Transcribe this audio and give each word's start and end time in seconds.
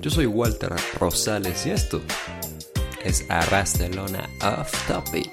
Yo 0.00 0.10
soy 0.10 0.26
Walter 0.26 0.74
Rosales 0.98 1.66
y 1.66 1.70
esto 1.70 2.00
es 3.04 3.24
Arrastelona 3.28 4.28
Off 4.42 4.72
Topic. 4.88 5.30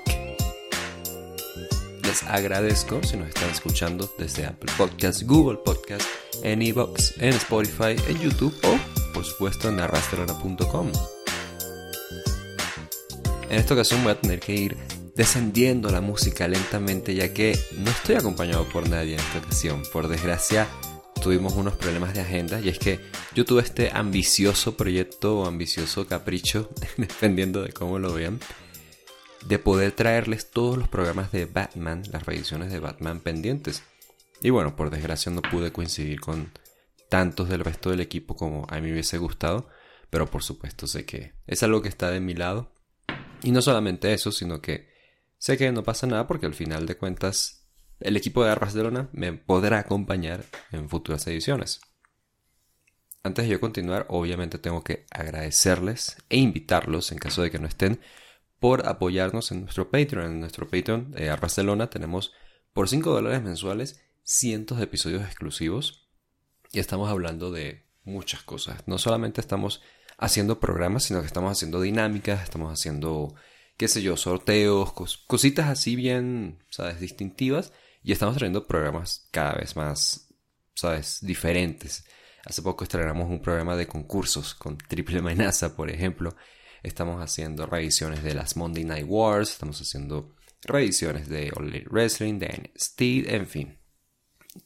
Les 2.04 2.24
agradezco 2.24 3.02
si 3.04 3.18
nos 3.18 3.30
están 3.30 3.50
escuchando 3.50 4.14
desde 4.18 4.46
Apple 4.46 4.72
Podcasts, 4.78 5.26
Google 5.26 5.60
Podcasts, 5.66 6.08
en 6.44 6.62
Evox, 6.62 7.14
en 7.20 7.34
Spotify, 7.34 7.96
en 8.08 8.20
YouTube 8.20 8.56
o, 8.64 9.14
por 9.14 9.26
supuesto, 9.26 9.70
en 9.70 9.80
arrastelona.com. 9.80 10.92
En 13.50 13.60
esta 13.60 13.74
ocasión 13.74 14.04
voy 14.04 14.12
a 14.12 14.22
tener 14.22 14.40
que 14.40 14.54
ir 14.54 14.78
descendiendo 15.16 15.90
la 15.90 16.02
música 16.02 16.48
lentamente 16.48 17.16
ya 17.16 17.34
que 17.34 17.58
no 17.78 17.90
estoy 17.90 18.16
acompañado 18.16 18.66
por 18.66 18.88
nadie 18.90 19.14
en 19.14 19.20
esta 19.20 19.40
ocasión. 19.40 19.84
Por 19.92 20.08
desgracia, 20.08 20.68
tuvimos 21.26 21.54
unos 21.54 21.74
problemas 21.74 22.14
de 22.14 22.22
agenda 22.22 22.62
y 22.62 22.70
es 22.70 22.78
que 22.78 23.00
yo 23.34 23.46
tuve 23.46 23.64
este 23.64 23.90
ambicioso 23.92 24.78
proyecto 24.78 25.40
o 25.40 25.48
ambicioso 25.48 26.06
capricho, 26.06 26.70
dependiendo 26.98 27.64
de 27.64 27.74
cómo 27.74 27.98
lo 27.98 28.14
vean, 28.14 28.40
de 29.44 29.58
poder 29.58 29.92
traerles 29.94 30.52
todos 30.52 30.78
los 30.78 30.88
programas 30.88 31.32
de 31.32 31.48
Batman, 31.48 32.04
las 32.12 32.28
reediciones 32.28 32.72
de 32.72 32.78
Batman 32.78 33.22
pendientes. 33.22 33.82
Y 34.40 34.52
bueno, 34.52 34.76
por 34.76 34.92
desgracia 34.92 35.32
no 35.32 35.42
pude 35.42 35.72
coincidir 35.72 36.20
con 36.22 36.52
tantos 37.10 37.50
del 37.50 37.62
resto 37.62 37.90
del 37.90 38.02
equipo 38.02 38.36
como 38.36 38.68
a 38.70 38.76
mí 38.76 38.82
me 38.82 38.92
hubiese 38.92 39.18
gustado, 39.18 39.68
pero 40.12 40.30
por 40.30 40.44
supuesto 40.44 40.86
sé 40.86 41.08
que 41.08 41.34
es 41.48 41.64
algo 41.64 41.82
que 41.82 41.90
está 41.90 42.12
de 42.12 42.20
mi 42.20 42.36
lado. 42.36 42.72
Y 43.42 43.50
no 43.50 43.64
solamente 43.64 44.14
eso, 44.14 44.32
sino 44.32 44.62
que 44.62 44.90
sé 45.40 45.58
que 45.58 45.72
no 45.72 45.82
pasa 45.82 46.06
nada 46.06 46.28
porque 46.28 46.46
al 46.46 46.54
final 46.54 46.86
de 46.86 46.98
cuentas 46.98 47.65
el 48.00 48.18
equipo 48.18 48.44
de 48.44 48.54
Barcelona 48.56 49.10
me 49.14 49.34
podrá 49.34 49.80
acompañar 49.80 50.44
en 50.72 50.90
futuras 50.90 51.26
ediciones. 51.28 51.82
Antes 53.24 53.46
de 53.46 53.52
yo 53.52 53.60
continuar, 53.60 54.06
obviamente 54.10 54.60
tengo 54.60 54.84
que 54.84 55.06
agradecerles 55.10 56.18
e 56.30 56.38
invitarlos, 56.38 57.12
en 57.12 57.18
caso 57.18 57.42
de 57.42 57.50
que 57.50 57.58
no 57.58 57.68
estén, 57.68 58.00
por 58.60 58.88
apoyarnos 58.88 59.52
en 59.52 59.62
nuestro 59.62 59.90
Patreon. 59.90 60.32
En 60.32 60.40
nuestro 60.42 60.68
Patreon 60.68 61.12
de 61.12 61.30
Barcelona 61.30 61.90
tenemos 61.90 62.34
por 62.74 62.88
5 62.88 63.10
dólares 63.10 63.42
mensuales 63.42 64.02
cientos 64.24 64.78
de 64.78 64.84
episodios 64.84 65.24
exclusivos 65.24 66.08
y 66.72 66.80
estamos 66.80 67.10
hablando 67.10 67.52
de 67.52 67.86
muchas 68.04 68.44
cosas. 68.44 68.88
No 68.88 68.98
solamente 68.98 69.42
estamos 69.42 69.82
haciendo 70.18 70.60
programas, 70.60 71.04
sino 71.04 71.22
que 71.22 71.28
estamos 71.28 71.52
haciendo 71.52 71.82
dinámicas, 71.82 72.44
estamos 72.44 72.72
haciendo, 72.72 73.34
qué 73.78 73.88
sé 73.88 74.02
yo, 74.02 74.18
sorteos, 74.18 74.94
cositas 75.28 75.68
así 75.68 75.96
bien, 75.96 76.64
¿sabes?, 76.70 77.00
distintivas 77.00 77.72
y 78.06 78.12
estamos 78.12 78.36
trayendo 78.36 78.68
programas 78.68 79.28
cada 79.32 79.56
vez 79.56 79.76
más, 79.76 80.30
¿sabes?, 80.76 81.18
diferentes. 81.22 82.06
Hace 82.46 82.62
poco 82.62 82.84
estrenamos 82.84 83.28
un 83.32 83.42
programa 83.42 83.76
de 83.76 83.88
concursos 83.88 84.54
con 84.54 84.78
Triple 84.88 85.20
Amenaza, 85.20 85.76
por 85.76 85.90
ejemplo. 85.90 86.36
Estamos 86.84 87.20
haciendo 87.20 87.66
revisiones 87.66 88.22
de 88.22 88.36
las 88.36 88.58
Monday 88.58 88.84
Night 88.84 89.08
Wars, 89.10 89.50
estamos 89.50 89.82
haciendo 89.82 90.36
revisiones 90.62 91.28
de 91.30 91.52
All 91.56 91.70
Elite 91.70 91.90
Wrestling, 91.90 92.38
de 92.38 92.50
NXT, 92.50 93.02
en 93.34 93.48
fin. 93.48 93.80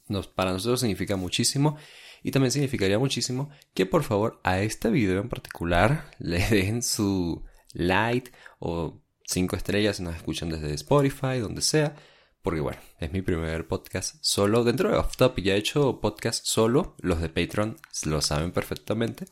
Nos, 0.06 0.26
para 0.26 0.52
nosotros 0.52 0.80
significa 0.80 1.16
muchísimo 1.16 1.78
y 2.22 2.32
también 2.32 2.52
significaría 2.52 2.98
muchísimo 2.98 3.48
que 3.72 3.86
por 3.86 4.02
favor 4.02 4.38
a 4.44 4.60
este 4.60 4.90
video 4.90 5.18
en 5.18 5.30
particular 5.30 6.10
le 6.18 6.46
den 6.46 6.82
su 6.82 7.42
like 7.72 8.32
o 8.58 9.00
5 9.24 9.56
estrellas 9.56 9.96
si 9.96 10.02
nos 10.02 10.14
escuchan 10.14 10.50
desde 10.50 10.74
Spotify, 10.74 11.38
donde 11.38 11.62
sea 11.62 11.96
porque 12.42 12.60
bueno, 12.60 12.80
es 12.98 13.12
mi 13.12 13.22
primer 13.22 13.68
podcast 13.68 14.16
solo 14.22 14.64
dentro 14.64 14.90
de 14.90 14.96
Off 14.96 15.16
Topic. 15.16 15.44
Ya 15.44 15.54
he 15.54 15.58
hecho 15.58 16.00
podcast 16.00 16.44
solo, 16.46 16.96
los 17.00 17.20
de 17.20 17.28
Patreon 17.28 17.76
lo 18.06 18.22
saben 18.22 18.52
perfectamente, 18.52 19.26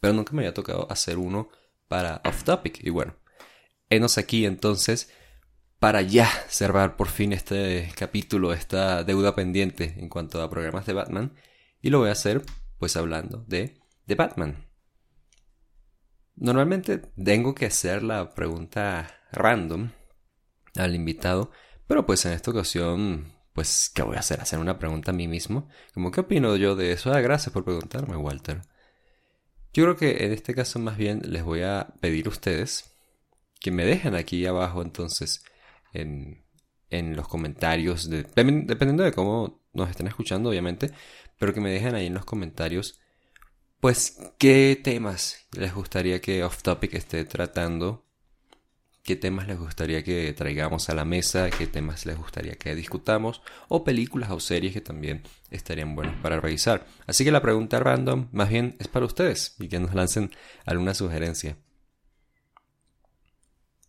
pero 0.00 0.14
nunca 0.14 0.32
me 0.32 0.42
había 0.42 0.54
tocado 0.54 0.90
hacer 0.90 1.18
uno 1.18 1.50
para 1.88 2.22
Off 2.24 2.44
Topic. 2.44 2.82
Y 2.82 2.90
bueno, 2.90 3.16
enos 3.90 4.16
aquí 4.18 4.46
entonces 4.46 5.10
para 5.78 6.00
ya 6.00 6.26
cerrar 6.48 6.96
por 6.96 7.08
fin 7.08 7.34
este 7.34 7.92
capítulo, 7.96 8.54
esta 8.54 9.04
deuda 9.04 9.34
pendiente 9.34 9.96
en 9.98 10.08
cuanto 10.08 10.42
a 10.42 10.48
programas 10.48 10.86
de 10.86 10.94
Batman. 10.94 11.34
Y 11.82 11.90
lo 11.90 11.98
voy 11.98 12.08
a 12.08 12.12
hacer 12.12 12.42
pues 12.78 12.96
hablando 12.96 13.44
de, 13.46 13.78
de 14.06 14.14
Batman. 14.14 14.66
Normalmente 16.36 16.98
tengo 16.98 17.54
que 17.54 17.66
hacer 17.66 18.02
la 18.02 18.34
pregunta 18.34 19.20
random 19.32 19.90
al 20.76 20.94
invitado 20.94 21.50
pero 21.86 22.06
pues 22.06 22.24
en 22.26 22.32
esta 22.32 22.50
ocasión, 22.50 23.32
pues, 23.52 23.90
¿qué 23.94 24.02
voy 24.02 24.16
a 24.16 24.20
hacer? 24.20 24.40
Hacer 24.40 24.58
una 24.58 24.78
pregunta 24.78 25.10
a 25.12 25.14
mí 25.14 25.28
mismo. 25.28 25.68
Como, 25.94 26.10
¿qué 26.10 26.20
opino 26.20 26.56
yo 26.56 26.76
de 26.76 26.92
eso? 26.92 27.12
Ah, 27.12 27.20
gracias 27.20 27.52
por 27.52 27.64
preguntarme, 27.64 28.16
Walter. 28.16 28.62
Yo 29.72 29.84
creo 29.84 29.96
que 29.96 30.24
en 30.24 30.32
este 30.32 30.54
caso 30.54 30.78
más 30.78 30.96
bien 30.96 31.22
les 31.24 31.42
voy 31.44 31.62
a 31.62 31.94
pedir 32.00 32.26
a 32.26 32.30
ustedes 32.30 32.96
que 33.60 33.70
me 33.70 33.84
dejen 33.84 34.14
aquí 34.14 34.46
abajo 34.46 34.82
entonces 34.82 35.44
en, 35.92 36.44
en 36.90 37.16
los 37.16 37.28
comentarios, 37.28 38.08
dependiendo 38.08 39.02
de 39.02 39.12
cómo 39.12 39.62
nos 39.72 39.90
estén 39.90 40.06
escuchando 40.06 40.50
obviamente, 40.50 40.92
pero 41.38 41.52
que 41.52 41.60
me 41.60 41.70
dejen 41.70 41.94
ahí 41.96 42.06
en 42.06 42.14
los 42.14 42.24
comentarios 42.24 43.00
pues 43.84 44.18
qué 44.38 44.80
temas 44.82 45.46
les 45.52 45.74
gustaría 45.74 46.18
que 46.22 46.42
Off 46.42 46.62
Topic 46.62 46.94
esté 46.94 47.26
tratando 47.26 48.06
qué 49.04 49.16
temas 49.16 49.46
les 49.46 49.58
gustaría 49.58 50.02
que 50.02 50.32
traigamos 50.32 50.88
a 50.88 50.94
la 50.94 51.04
mesa, 51.04 51.50
qué 51.50 51.66
temas 51.66 52.06
les 52.06 52.16
gustaría 52.16 52.54
que 52.54 52.74
discutamos, 52.74 53.42
o 53.68 53.84
películas 53.84 54.30
o 54.30 54.40
series 54.40 54.72
que 54.72 54.80
también 54.80 55.22
estarían 55.50 55.94
buenos 55.94 56.16
para 56.22 56.40
revisar. 56.40 56.86
Así 57.06 57.22
que 57.22 57.30
la 57.30 57.42
pregunta 57.42 57.78
random 57.78 58.28
más 58.32 58.48
bien 58.48 58.76
es 58.80 58.88
para 58.88 59.04
ustedes 59.04 59.56
y 59.58 59.68
que 59.68 59.78
nos 59.78 59.94
lancen 59.94 60.30
alguna 60.64 60.94
sugerencia. 60.94 61.58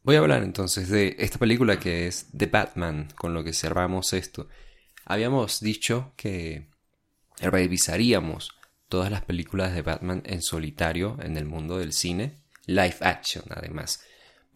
Voy 0.04 0.18
a 0.18 0.20
hablar 0.20 0.44
entonces 0.44 0.90
de 0.90 1.16
esta 1.18 1.40
película 1.40 1.80
que 1.80 2.08
es 2.08 2.28
The 2.38 2.48
Batman, 2.48 3.08
con 3.16 3.34
lo 3.34 3.44
que 3.44 3.54
cerramos 3.54 4.12
esto. 4.12 4.50
Habíamos 5.06 5.62
dicho 5.62 6.14
que 6.18 6.70
revisaríamos 7.40 8.52
todas 8.90 9.09
las 9.09 9.24
películas 9.24 9.74
de 9.74 9.81
Batman 9.81 10.22
en 10.25 10.42
solitario 10.42 11.18
en 11.22 11.38
el 11.38 11.46
mundo 11.46 11.78
del 11.78 11.94
cine, 11.94 12.44
live 12.66 12.98
action 13.00 13.46
además. 13.50 14.02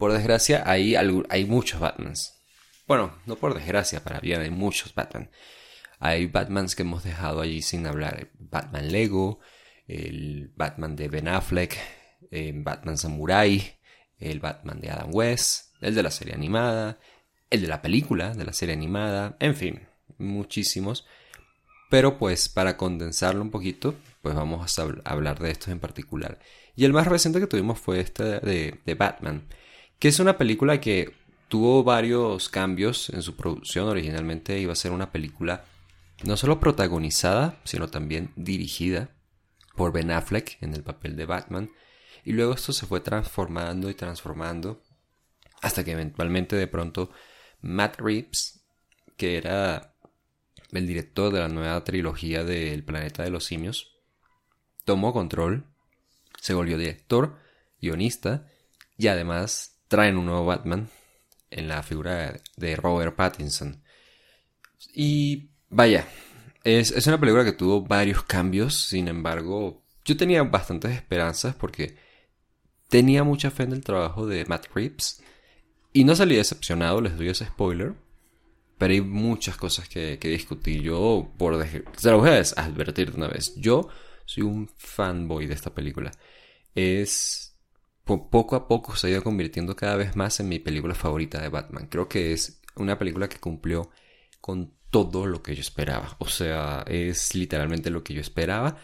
Por 0.00 0.14
desgracia, 0.14 0.62
hay, 0.64 0.96
hay 0.96 1.44
muchos 1.44 1.78
Batmans. 1.78 2.40
Bueno, 2.88 3.18
no 3.26 3.36
por 3.36 3.52
desgracia, 3.52 4.02
para 4.02 4.18
bien, 4.18 4.40
hay 4.40 4.48
muchos 4.48 4.94
Batman. 4.94 5.30
Hay 5.98 6.24
Batmans 6.24 6.74
que 6.74 6.84
hemos 6.84 7.04
dejado 7.04 7.42
allí 7.42 7.60
sin 7.60 7.86
hablar. 7.86 8.30
Batman 8.38 8.90
Lego, 8.90 9.40
el 9.86 10.54
Batman 10.56 10.96
de 10.96 11.08
Ben 11.08 11.28
Affleck, 11.28 11.76
el 12.30 12.38
eh, 12.40 12.52
Batman 12.54 12.96
Samurai, 12.96 13.78
el 14.16 14.40
Batman 14.40 14.80
de 14.80 14.88
Adam 14.88 15.10
West, 15.12 15.74
el 15.82 15.94
de 15.94 16.02
la 16.02 16.10
serie 16.10 16.32
animada, 16.32 16.98
el 17.50 17.60
de 17.60 17.68
la 17.68 17.82
película, 17.82 18.32
de 18.32 18.46
la 18.46 18.54
serie 18.54 18.74
animada, 18.74 19.36
en 19.38 19.54
fin, 19.54 19.86
muchísimos. 20.16 21.06
Pero 21.90 22.16
pues 22.16 22.48
para 22.48 22.78
condensarlo 22.78 23.42
un 23.42 23.50
poquito, 23.50 23.96
pues 24.22 24.34
vamos 24.34 24.78
a 24.78 24.88
hablar 25.04 25.40
de 25.40 25.50
estos 25.50 25.68
en 25.68 25.78
particular. 25.78 26.38
Y 26.74 26.86
el 26.86 26.94
más 26.94 27.06
reciente 27.06 27.38
que 27.38 27.46
tuvimos 27.46 27.78
fue 27.78 28.00
este 28.00 28.40
de, 28.40 28.80
de 28.86 28.94
Batman 28.94 29.46
que 30.00 30.08
es 30.08 30.18
una 30.18 30.38
película 30.38 30.80
que 30.80 31.14
tuvo 31.48 31.84
varios 31.84 32.48
cambios 32.48 33.10
en 33.10 33.22
su 33.22 33.36
producción. 33.36 33.86
Originalmente 33.86 34.58
iba 34.58 34.72
a 34.72 34.76
ser 34.76 34.92
una 34.92 35.12
película 35.12 35.64
no 36.24 36.36
solo 36.36 36.58
protagonizada, 36.58 37.60
sino 37.64 37.88
también 37.88 38.32
dirigida 38.34 39.10
por 39.76 39.92
Ben 39.92 40.10
Affleck 40.10 40.56
en 40.62 40.74
el 40.74 40.82
papel 40.82 41.16
de 41.16 41.26
Batman. 41.26 41.70
Y 42.24 42.32
luego 42.32 42.54
esto 42.54 42.72
se 42.72 42.86
fue 42.86 43.00
transformando 43.00 43.90
y 43.90 43.94
transformando 43.94 44.82
hasta 45.60 45.84
que 45.84 45.92
eventualmente 45.92 46.56
de 46.56 46.66
pronto 46.66 47.10
Matt 47.60 48.00
Reeves, 48.00 48.64
que 49.18 49.36
era 49.36 49.94
el 50.72 50.86
director 50.86 51.30
de 51.30 51.40
la 51.40 51.48
nueva 51.48 51.84
trilogía 51.84 52.42
del 52.42 52.84
Planeta 52.84 53.22
de 53.22 53.30
los 53.30 53.44
Simios, 53.44 53.98
tomó 54.86 55.12
control, 55.12 55.66
se 56.40 56.54
volvió 56.54 56.78
director, 56.78 57.38
guionista 57.82 58.46
y 58.96 59.08
además 59.08 59.69
traen 59.90 60.16
un 60.16 60.26
nuevo 60.26 60.46
Batman 60.46 60.88
en 61.50 61.66
la 61.66 61.82
figura 61.82 62.40
de 62.56 62.76
Robert 62.76 63.16
Pattinson. 63.16 63.82
Y 64.94 65.50
vaya, 65.68 66.06
es, 66.62 66.92
es, 66.92 67.08
una 67.08 67.18
película 67.18 67.44
que 67.44 67.52
tuvo 67.52 67.82
varios 67.82 68.22
cambios, 68.22 68.84
sin 68.84 69.08
embargo, 69.08 69.82
yo 70.04 70.16
tenía 70.16 70.44
bastantes 70.44 70.92
esperanzas 70.92 71.56
porque 71.56 71.96
tenía 72.88 73.24
mucha 73.24 73.50
fe 73.50 73.64
en 73.64 73.72
el 73.72 73.82
trabajo 73.82 74.26
de 74.26 74.44
Matt 74.44 74.68
Reeves 74.72 75.22
y 75.92 76.04
no 76.04 76.14
salí 76.14 76.36
decepcionado, 76.36 77.00
les 77.00 77.16
doy 77.16 77.28
ese 77.28 77.46
spoiler. 77.46 77.94
Pero 78.78 78.94
hay 78.94 79.00
muchas 79.00 79.56
cosas 79.56 79.88
que, 79.88 80.18
que 80.18 80.28
discutir. 80.28 80.82
Yo, 80.82 81.32
por 81.36 81.66
se 81.96 82.10
lo 82.10 82.18
voy 82.18 82.30
a 82.30 82.38
advertir 82.38 83.10
de 83.10 83.16
una 83.18 83.28
vez. 83.28 83.54
Yo 83.56 83.88
soy 84.24 84.44
un 84.44 84.70
fanboy 84.78 85.46
de 85.46 85.54
esta 85.54 85.74
película. 85.74 86.12
Es 86.74 87.49
poco 88.18 88.56
a 88.56 88.66
poco 88.66 88.96
se 88.96 89.06
ha 89.06 89.10
ido 89.10 89.22
convirtiendo 89.22 89.76
cada 89.76 89.96
vez 89.96 90.16
más 90.16 90.40
en 90.40 90.48
mi 90.48 90.58
película 90.58 90.94
favorita 90.94 91.40
de 91.40 91.48
Batman. 91.48 91.86
Creo 91.88 92.08
que 92.08 92.32
es 92.32 92.60
una 92.76 92.98
película 92.98 93.28
que 93.28 93.38
cumplió 93.38 93.90
con 94.40 94.74
todo 94.90 95.26
lo 95.26 95.42
que 95.42 95.54
yo 95.54 95.60
esperaba. 95.60 96.16
O 96.18 96.28
sea, 96.28 96.84
es 96.86 97.34
literalmente 97.34 97.90
lo 97.90 98.02
que 98.02 98.14
yo 98.14 98.20
esperaba 98.20 98.76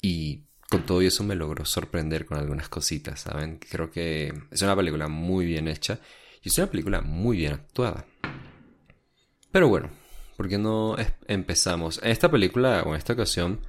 y 0.00 0.44
con 0.68 0.84
todo 0.84 1.00
eso 1.00 1.24
me 1.24 1.34
logró 1.34 1.64
sorprender 1.64 2.26
con 2.26 2.38
algunas 2.38 2.68
cositas, 2.68 3.20
¿saben? 3.20 3.58
Creo 3.58 3.90
que 3.90 4.32
es 4.50 4.62
una 4.62 4.76
película 4.76 5.08
muy 5.08 5.46
bien 5.46 5.68
hecha 5.68 6.00
y 6.42 6.48
es 6.48 6.58
una 6.58 6.66
película 6.66 7.00
muy 7.00 7.38
bien 7.38 7.52
actuada. 7.54 8.06
Pero 9.50 9.68
bueno, 9.68 9.90
¿por 10.36 10.48
qué 10.48 10.58
no 10.58 10.96
empezamos? 11.28 12.00
Esta 12.02 12.30
película, 12.30 12.82
o 12.82 12.90
en 12.90 12.96
esta 12.96 13.12
ocasión, 13.12 13.60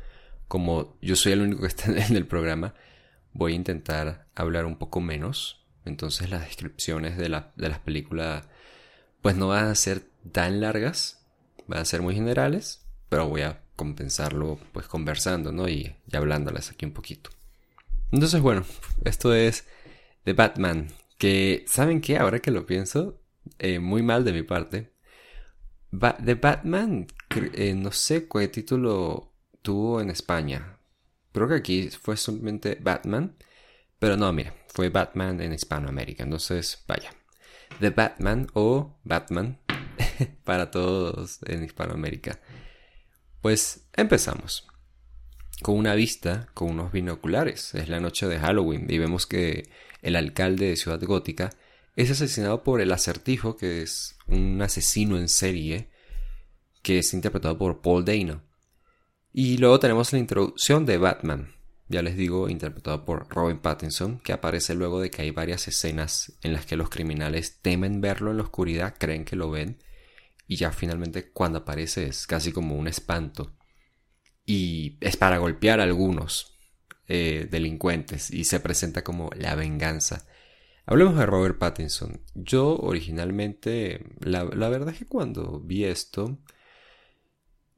como 0.47 0.97
yo 1.01 1.15
soy 1.15 1.33
el 1.33 1.41
único 1.41 1.61
que 1.61 1.67
está 1.67 1.91
en 2.07 2.15
el 2.15 2.25
programa, 2.25 2.73
voy 3.35 3.51
a 3.53 3.55
intentar 3.57 4.27
hablar 4.33 4.65
un 4.65 4.77
poco 4.77 5.01
menos. 5.01 5.63
Entonces 5.83 6.29
las 6.31 6.45
descripciones 6.45 7.17
de, 7.17 7.29
la, 7.29 7.51
de 7.55 7.69
las 7.69 7.79
películas 7.79 8.47
pues 9.21 9.35
no 9.35 9.49
van 9.49 9.65
a 9.65 9.75
ser 9.75 10.09
tan 10.31 10.61
largas, 10.61 11.25
van 11.67 11.79
a 11.79 11.85
ser 11.85 12.01
muy 12.01 12.15
generales, 12.15 12.85
pero 13.09 13.27
voy 13.27 13.41
a 13.41 13.61
compensarlo 13.75 14.57
pues 14.71 14.87
conversando, 14.87 15.51
¿no? 15.51 15.67
Y, 15.67 15.95
y 16.07 16.15
hablándoles 16.15 16.71
aquí 16.71 16.85
un 16.85 16.93
poquito. 16.93 17.29
Entonces, 18.11 18.41
bueno, 18.41 18.63
esto 19.03 19.33
es 19.33 19.67
The 20.23 20.33
Batman, 20.33 20.87
que, 21.17 21.65
¿saben 21.67 22.01
qué? 22.01 22.17
Ahora 22.17 22.39
que 22.39 22.51
lo 22.51 22.65
pienso, 22.65 23.19
eh, 23.59 23.79
muy 23.79 24.03
mal 24.03 24.23
de 24.23 24.33
mi 24.33 24.43
parte. 24.43 24.93
The 26.23 26.35
Batman, 26.35 27.07
eh, 27.53 27.73
no 27.73 27.91
sé 27.91 28.27
cuál 28.27 28.49
título 28.49 29.33
tuvo 29.61 30.01
en 30.01 30.09
España. 30.09 30.74
Creo 31.35 31.49
que 31.49 31.55
aquí 31.55 31.89
fue 31.89 32.15
simplemente 32.15 32.77
Batman. 32.79 33.35
Pero 33.99 34.15
no, 34.15 34.31
mira, 34.31 34.55
fue 34.73 34.87
Batman 34.87 35.41
en 35.41 35.51
Hispanoamérica. 35.51 36.23
Entonces, 36.23 36.85
vaya. 36.87 37.13
The 37.81 37.89
Batman 37.89 38.47
o 38.53 38.97
Batman 39.03 39.59
para 40.45 40.71
todos 40.71 41.39
en 41.45 41.65
Hispanoamérica. 41.65 42.39
Pues 43.41 43.85
empezamos. 43.97 44.65
Con 45.61 45.75
una 45.75 45.93
vista, 45.93 46.47
con 46.53 46.69
unos 46.69 46.93
binoculares. 46.93 47.75
Es 47.75 47.89
la 47.89 47.99
noche 47.99 48.27
de 48.27 48.39
Halloween 48.39 48.85
y 48.89 48.97
vemos 48.97 49.25
que 49.25 49.69
el 50.01 50.15
alcalde 50.15 50.67
de 50.69 50.77
Ciudad 50.77 51.03
Gótica 51.03 51.49
es 51.97 52.11
asesinado 52.11 52.63
por 52.63 52.79
el 52.79 52.93
acertijo, 52.93 53.57
que 53.57 53.81
es 53.81 54.15
un 54.27 54.61
asesino 54.61 55.17
en 55.17 55.27
serie, 55.27 55.89
que 56.81 56.99
es 56.99 57.13
interpretado 57.13 57.57
por 57.57 57.81
Paul 57.81 58.05
Dano. 58.05 58.44
Y 59.37 59.57
luego 59.57 59.81
tenemos 59.81 60.13
la 60.13 60.19
introducción 60.19 60.85
de 60.85 60.97
Batman, 60.97 61.53
ya 61.89 62.01
les 62.01 62.15
digo, 62.15 62.47
interpretado 62.47 63.03
por 63.03 63.27
Robin 63.27 63.59
Pattinson, 63.59 64.19
que 64.19 64.31
aparece 64.31 64.75
luego 64.75 65.01
de 65.01 65.11
que 65.11 65.23
hay 65.23 65.31
varias 65.31 65.67
escenas 65.67 66.37
en 66.41 66.53
las 66.53 66.65
que 66.65 66.77
los 66.77 66.89
criminales 66.89 67.59
temen 67.61 67.99
verlo 67.99 68.31
en 68.31 68.37
la 68.37 68.43
oscuridad, 68.43 68.95
creen 68.97 69.25
que 69.25 69.35
lo 69.35 69.51
ven, 69.51 69.83
y 70.47 70.55
ya 70.55 70.71
finalmente 70.71 71.33
cuando 71.33 71.59
aparece 71.59 72.07
es 72.07 72.27
casi 72.27 72.53
como 72.53 72.77
un 72.77 72.87
espanto. 72.87 73.51
Y 74.45 74.97
es 75.01 75.17
para 75.17 75.37
golpear 75.37 75.81
a 75.81 75.83
algunos 75.83 76.57
eh, 77.09 77.45
delincuentes 77.51 78.31
y 78.31 78.45
se 78.45 78.61
presenta 78.61 79.03
como 79.03 79.31
la 79.35 79.55
venganza. 79.55 80.25
Hablemos 80.85 81.17
de 81.17 81.25
Robert 81.25 81.57
Pattinson. 81.57 82.21
Yo 82.35 82.77
originalmente, 82.77 84.05
la, 84.21 84.45
verdad 84.45 84.93
es 84.93 84.99
que 84.99 85.07
cuando 85.07 85.59
vi 85.59 85.83
esto, 85.83 86.39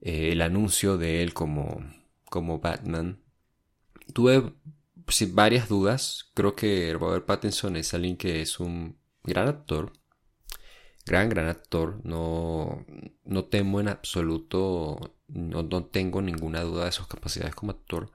eh, 0.02 0.32
el 0.32 0.42
anuncio 0.42 0.98
de 0.98 1.24
él 1.24 1.34
como, 1.34 1.84
como 2.26 2.60
Batman, 2.60 3.20
tuve 4.14 4.54
varias 5.30 5.70
dudas. 5.70 6.32
Creo 6.34 6.56
que 6.56 6.94
Robert 6.94 7.26
Pattinson 7.26 7.76
es 7.76 7.94
alguien 7.94 8.18
que 8.18 8.42
es 8.42 8.60
un 8.60 8.98
gran 9.24 9.48
actor, 9.48 9.94
gran, 11.06 11.30
gran 11.30 11.48
actor. 11.48 12.02
No, 12.04 12.86
no 13.24 13.46
temo 13.46 13.80
en 13.80 13.90
absoluto, 13.90 15.16
no, 15.28 15.86
tengo 15.86 16.22
ninguna 16.22 16.62
duda 16.62 16.86
de 16.86 16.92
sus 16.92 17.08
capacidades 17.08 17.56
como 17.56 17.72
actor. 17.72 18.12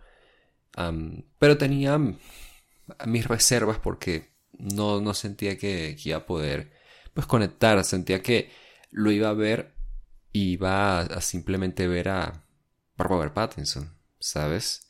pero 1.39 1.59
tenía 1.59 1.99
mis 3.07 3.27
reservas 3.27 3.79
porque 3.79 4.33
no, 4.53 5.01
no 5.01 5.15
sentía 5.15 5.57
que, 5.59 5.97
iba 6.05 6.19
a 6.19 6.27
poder 6.27 6.73
pues 7.15 7.27
conectar. 7.27 7.83
Sentía 7.85 8.23
que 8.23 8.51
lo 8.91 9.11
iba 9.11 9.29
a 9.31 9.35
ver 9.35 9.75
y 10.33 10.53
iba 10.53 11.01
a, 11.01 11.21
simplemente 11.21 11.87
ver 11.89 12.09
a 12.09 12.45
Robert 12.97 13.35
Pattinson, 13.35 13.97
¿sabes? 14.19 14.89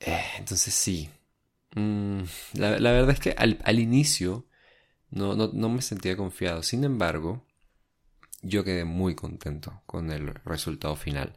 Eh, 0.00 0.22
entonces 0.38 0.74
sí. 0.74 1.10
Mm, 1.74 2.22
la, 2.54 2.70
verdad 2.78 3.10
es 3.10 3.20
que 3.20 3.34
al, 3.36 3.58
al 3.64 3.78
inicio 3.80 4.46
no, 5.10 5.34
no, 5.34 5.68
me 5.68 5.82
sentía 5.82 6.16
confiado. 6.16 6.62
Sin 6.62 6.84
embargo, 6.84 7.44
yo 8.42 8.64
quedé 8.64 8.84
muy 8.84 9.14
contento 9.14 9.82
con 9.86 10.10
el 10.10 10.34
resultado 10.44 10.96
final. 10.96 11.36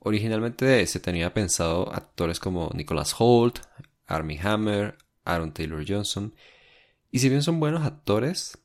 Originalmente 0.00 0.86
se 0.86 1.00
tenía 1.00 1.34
pensado 1.34 1.92
actores 1.92 2.40
como 2.40 2.70
Nicholas 2.74 3.14
Holt, 3.18 3.60
Armie 4.06 4.40
Hammer, 4.40 4.96
Aaron 5.24 5.52
Taylor 5.52 5.84
Johnson. 5.86 6.34
Y 7.10 7.20
si 7.20 7.28
bien 7.28 7.42
son 7.42 7.60
buenos 7.60 7.84
actores, 7.84 8.58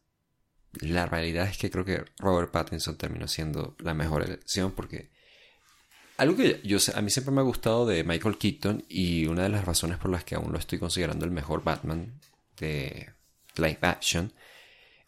la 0.82 1.06
realidad 1.06 1.48
es 1.48 1.58
que 1.58 1.70
creo 1.70 1.86
que 1.86 2.04
Robert 2.18 2.52
Pattinson 2.52 2.98
terminó 2.98 3.28
siendo 3.28 3.76
la 3.80 3.94
mejor 3.94 4.24
elección 4.24 4.72
porque 4.72 5.12
algo 6.18 6.36
que 6.36 6.62
yo 6.64 6.78
a 6.96 7.02
mí 7.02 7.10
siempre 7.10 7.34
me 7.34 7.42
ha 7.42 7.44
gustado 7.44 7.86
de 7.86 8.04
Michael 8.04 8.38
Keaton 8.38 8.86
y 8.88 9.26
una 9.26 9.44
de 9.44 9.50
las 9.50 9.66
razones 9.66 9.98
por 9.98 10.12
las 10.12 10.24
que 10.24 10.36
aún 10.36 10.52
lo 10.52 10.60
estoy 10.60 10.80
considerando 10.80 11.26
el 11.26 11.32
mejor 11.32 11.64
Batman 11.64 12.20
de 12.60 13.10
live 13.56 13.80
action, 13.82 14.32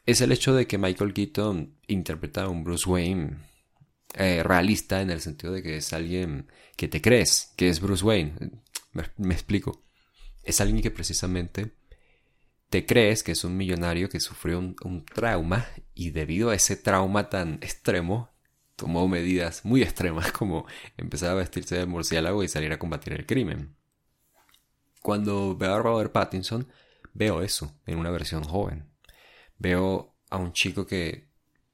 es 0.06 0.22
el 0.22 0.32
hecho 0.32 0.54
de 0.54 0.68
que 0.68 0.78
Michael 0.78 1.14
Keaton 1.14 1.78
interpreta 1.88 2.44
a 2.44 2.50
un 2.50 2.64
Bruce 2.64 2.90
Wayne 2.90 3.38
eh, 4.14 4.44
realista 4.44 5.02
en 5.02 5.10
el 5.10 5.22
sentido 5.22 5.54
de 5.54 5.64
que 5.64 5.78
es 5.78 5.94
alguien 5.94 6.48
que 6.76 6.88
te 6.88 7.02
crees 7.02 7.54
que 7.56 7.70
es 7.70 7.80
Bruce 7.80 8.04
Wayne. 8.04 8.34
Me, 9.18 9.34
explico. 9.34 9.84
Es 10.44 10.62
alguien 10.62 10.82
que 10.82 10.92
precisamente 10.92 11.72
te 12.76 12.86
crees 12.86 13.24
que 13.24 13.32
es 13.32 13.46
un 13.46 13.56
millonario 13.56 14.10
que 14.10 14.20
sufrió 14.20 14.60
un, 14.60 14.76
un 14.84 15.06
trauma 15.06 15.66
y 15.94 16.10
debido 16.10 16.50
a 16.50 16.56
ese 16.56 16.76
trauma 16.76 17.30
tan 17.30 17.54
extremo 17.62 18.34
tomó 18.76 19.08
medidas 19.08 19.64
muy 19.64 19.82
extremas 19.82 20.30
como 20.34 20.68
empezar 20.98 21.30
a 21.30 21.36
vestirse 21.36 21.78
de 21.78 21.86
murciélago 21.86 22.44
y 22.44 22.50
salir 22.50 22.74
a 22.74 22.78
combatir 22.78 23.14
el 23.14 23.26
crimen. 23.26 23.78
Cuando 25.02 25.56
veo 25.56 25.74
a 25.74 25.82
Robert 25.82 26.12
Pattinson, 26.12 26.68
veo 27.14 27.44
eso 27.44 27.80
en 27.86 27.98
una 27.98 28.12
versión 28.12 28.44
joven. 28.44 28.92
Veo 29.58 30.18
a 30.30 30.36
un 30.36 30.52
chico 30.52 30.86
que 30.86 31.30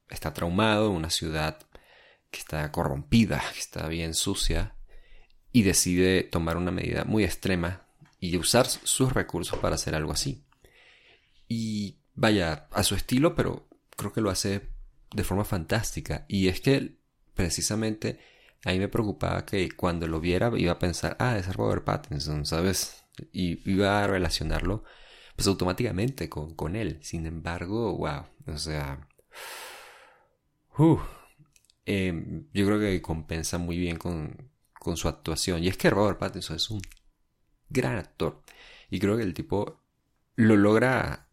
está 0.08 0.36
traumado 0.36 0.91
en 0.91 0.98
una 0.98 1.10
ciudad 1.10 1.67
que 2.29 2.41
está 2.41 2.72
corrompida, 2.72 3.41
que 3.53 3.60
está 3.60 3.88
bien 3.88 4.13
sucia, 4.13 4.75
y 5.51 5.63
decide 5.63 6.22
tomar 6.22 6.58
una 6.58 6.70
medida 6.70 7.05
muy 7.05 7.24
extrema 7.24 7.88
y 8.20 8.38
usar 8.38 8.67
sus 8.67 9.12
recursos 9.13 9.58
para 9.58 9.74
hacer 9.74 9.96
algo 9.96 10.12
así. 10.12 10.46
Y 11.53 12.00
vaya, 12.13 12.70
a 12.72 12.81
su 12.81 12.96
estilo, 12.96 13.36
pero 13.36 13.67
creo 13.98 14.13
que 14.13 14.22
lo 14.22 14.29
hace 14.29 14.70
de 15.13 15.25
forma 15.25 15.43
fantástica. 15.43 16.24
Y 16.29 16.48
es 16.48 16.62
que 16.62 16.96
precisamente 17.34 18.22
ahí 18.63 18.79
me 18.79 18.88
preocupaba 18.88 19.46
que 19.46 19.70
cuando 19.72 20.08
lo 20.08 20.22
viera 20.22 20.50
iba 20.58 20.72
a 20.72 20.79
pensar, 20.79 21.17
ah, 21.20 21.38
es 21.38 21.53
Robert 21.53 21.84
Pattinson, 21.84 22.46
¿sabes? 22.46 23.03
Y 23.34 23.70
iba 23.70 24.01
a 24.01 24.08
relacionarlo 24.08 24.86
pues 25.36 25.46
automáticamente 25.46 26.29
con, 26.29 26.55
con 26.55 26.77
él. 26.77 27.00
Sin 27.01 27.25
embargo, 27.25 27.98
wow, 27.98 28.27
o 28.48 28.58
sea, 28.58 29.10
em, 31.86 32.48
yo 32.53 32.65
creo 32.65 32.79
que 32.79 33.01
compensa 33.01 33.58
muy 33.58 33.77
bien 33.77 33.98
con, 33.98 34.51
con 34.79 34.96
su 34.96 35.10
actuación. 35.10 35.62
Y 35.62 35.67
es 35.67 35.75
que 35.75 35.89
Robert 35.89 36.17
Pattinson 36.17 36.55
es 36.55 36.70
un 36.70 36.81
gran 37.67 37.98
actor. 37.98 38.41
Y 38.89 39.00
creo 39.01 39.17
que 39.17 39.24
el 39.24 39.34
tipo 39.34 39.81
lo 40.36 40.55
logra, 40.55 41.30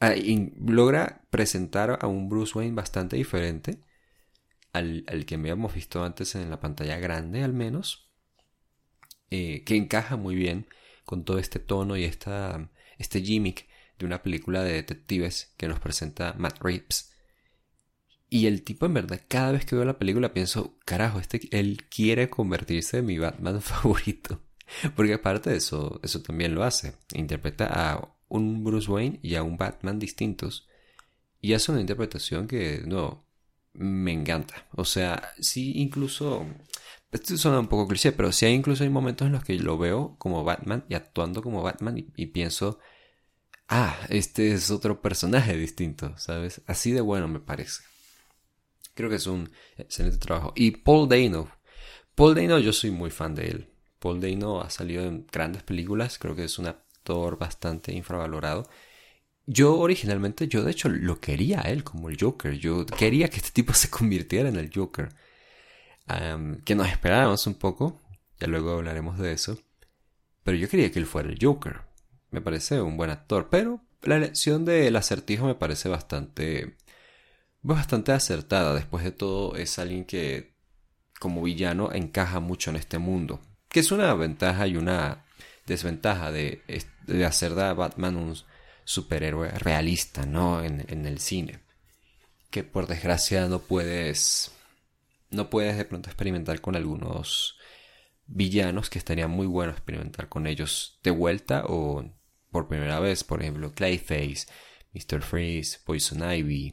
logra 0.00 1.22
presentar 1.30 1.98
a 2.00 2.06
un 2.06 2.28
Bruce 2.28 2.58
Wayne 2.58 2.74
bastante 2.74 3.16
diferente 3.16 3.80
al, 4.72 5.04
al, 5.08 5.24
que 5.24 5.36
habíamos 5.36 5.74
visto 5.74 6.04
antes 6.04 6.34
en 6.34 6.50
la 6.50 6.60
pantalla 6.60 6.98
grande 6.98 7.42
al 7.42 7.52
menos. 7.52 8.06
Eh, 9.30 9.64
que 9.64 9.74
encaja 9.74 10.16
muy 10.16 10.36
bien 10.36 10.68
con 11.04 11.24
todo 11.24 11.38
este 11.38 11.58
tono 11.58 11.96
y 11.96 12.04
esta, 12.04 12.70
este 12.96 13.20
gimmick 13.20 13.66
de 13.98 14.06
una 14.06 14.22
película 14.22 14.62
de 14.62 14.74
detectives 14.74 15.52
que 15.56 15.68
nos 15.68 15.80
presenta 15.80 16.34
Matt 16.38 16.62
Reeves. 16.62 17.12
Y 18.28 18.46
el 18.46 18.62
tipo 18.62 18.86
en 18.86 18.94
verdad, 18.94 19.20
cada 19.28 19.52
vez 19.52 19.64
que 19.64 19.76
veo 19.76 19.84
la 19.84 19.98
película 19.98 20.32
pienso, 20.32 20.78
carajo, 20.84 21.18
este, 21.20 21.48
él 21.50 21.86
quiere 21.88 22.28
convertirse 22.28 22.98
en 22.98 23.06
mi 23.06 23.18
Batman 23.18 23.60
favorito. 23.62 24.42
Porque 24.96 25.14
aparte 25.14 25.50
de 25.50 25.56
eso, 25.56 26.00
eso 26.02 26.22
también 26.22 26.54
lo 26.54 26.64
hace. 26.64 26.94
Interpreta 27.14 27.68
a 27.70 28.15
un 28.28 28.64
Bruce 28.64 28.90
Wayne 28.90 29.20
y 29.22 29.34
a 29.36 29.42
un 29.42 29.56
Batman 29.56 29.98
distintos. 29.98 30.68
Y 31.40 31.54
hace 31.54 31.72
una 31.72 31.80
interpretación 31.80 32.48
que, 32.48 32.82
no, 32.86 33.26
me 33.74 34.12
encanta. 34.12 34.66
O 34.72 34.84
sea, 34.84 35.32
sí 35.40 35.72
incluso... 35.76 36.46
Esto 37.12 37.36
suena 37.36 37.60
un 37.60 37.68
poco 37.68 37.88
cliché, 37.88 38.12
pero 38.12 38.32
sí 38.32 38.46
hay 38.46 38.54
incluso 38.54 38.84
hay 38.84 38.90
momentos 38.90 39.26
en 39.26 39.32
los 39.32 39.44
que 39.44 39.54
lo 39.54 39.78
veo 39.78 40.16
como 40.18 40.44
Batman 40.44 40.84
y 40.88 40.94
actuando 40.94 41.42
como 41.42 41.62
Batman 41.62 41.96
y 42.16 42.26
pienso, 42.26 42.80
ah, 43.68 43.96
este 44.08 44.52
es 44.52 44.70
otro 44.70 45.00
personaje 45.00 45.56
distinto, 45.56 46.16
¿sabes? 46.18 46.62
Así 46.66 46.92
de 46.92 47.00
bueno 47.00 47.28
me 47.28 47.40
parece. 47.40 47.82
Creo 48.94 49.10
que 49.10 49.16
es 49.16 49.26
un 49.26 49.50
excelente 49.76 50.18
trabajo. 50.18 50.52
Y 50.56 50.70
Paul 50.70 51.08
Dano. 51.08 51.50
Paul 52.14 52.34
Dano, 52.34 52.58
yo 52.58 52.72
soy 52.72 52.90
muy 52.90 53.10
fan 53.10 53.34
de 53.34 53.48
él. 53.48 53.72
Paul 53.98 54.20
Dano 54.20 54.62
ha 54.62 54.70
salido 54.70 55.04
en 55.04 55.26
grandes 55.30 55.62
películas. 55.62 56.18
Creo 56.18 56.34
que 56.34 56.44
es 56.44 56.58
un 56.58 56.66
bastante 57.38 57.92
infravalorado. 57.92 58.68
Yo 59.46 59.78
originalmente, 59.78 60.48
yo 60.48 60.64
de 60.64 60.72
hecho 60.72 60.88
lo 60.88 61.20
quería 61.20 61.60
él 61.60 61.84
como 61.84 62.08
el 62.10 62.18
Joker. 62.20 62.54
Yo 62.58 62.84
quería 62.86 63.28
que 63.28 63.36
este 63.36 63.50
tipo 63.50 63.72
se 63.74 63.90
convirtiera 63.90 64.48
en 64.48 64.56
el 64.56 64.70
Joker. 64.74 65.08
que 66.64 66.74
nos 66.74 66.88
esperábamos 66.88 67.46
un 67.46 67.54
poco. 67.54 68.00
Ya 68.40 68.48
luego 68.48 68.72
hablaremos 68.72 69.18
de 69.18 69.32
eso. 69.32 69.58
Pero 70.44 70.56
yo 70.58 70.68
quería 70.68 70.90
que 70.92 70.98
él 70.98 71.06
fuera 71.06 71.28
el 71.28 71.38
Joker. 71.40 71.82
Me 72.30 72.40
parece 72.40 72.80
un 72.80 72.96
buen 72.96 73.10
actor. 73.10 73.48
Pero 73.50 73.82
la 74.02 74.16
elección 74.16 74.64
del 74.64 74.96
acertijo 74.96 75.46
me 75.46 75.54
parece 75.54 75.88
bastante 75.88 76.76
bastante 77.62 78.12
acertada. 78.12 78.74
Después 78.74 79.04
de 79.04 79.12
todo, 79.12 79.56
es 79.56 79.78
alguien 79.78 80.04
que, 80.04 80.54
como 81.20 81.42
villano, 81.42 81.92
encaja 81.92 82.40
mucho 82.40 82.70
en 82.70 82.76
este 82.76 82.98
mundo. 82.98 83.40
Que 83.68 83.80
es 83.80 83.92
una 83.92 84.14
ventaja 84.14 84.66
y 84.66 84.76
una 84.76 85.25
desventaja 85.66 86.32
de, 86.32 86.62
hacer 87.26 87.54
de 87.54 87.72
Batman 87.72 88.16
un 88.16 88.36
superhéroe 88.84 89.50
realista, 89.50 90.26
¿no? 90.26 90.62
En, 90.62 90.84
en 90.88 91.06
el 91.06 91.18
cine. 91.18 91.60
Que 92.50 92.64
por 92.64 92.86
desgracia 92.86 93.46
no 93.48 93.60
puedes. 93.60 94.52
No 95.30 95.50
puedes 95.50 95.76
de 95.76 95.84
pronto 95.84 96.08
experimentar 96.08 96.60
con 96.60 96.76
algunos 96.76 97.58
villanos 98.26 98.90
que 98.90 98.98
estaría 98.98 99.28
muy 99.28 99.46
bueno 99.46 99.72
experimentar 99.72 100.28
con 100.28 100.46
ellos 100.46 101.00
de 101.02 101.10
vuelta 101.10 101.64
o 101.66 102.04
por 102.50 102.68
primera 102.68 103.00
vez. 103.00 103.24
Por 103.24 103.42
ejemplo, 103.42 103.72
Clayface, 103.74 104.46
Mr. 104.94 105.22
Freeze, 105.22 105.80
Poison 105.84 106.30
Ivy, 106.30 106.72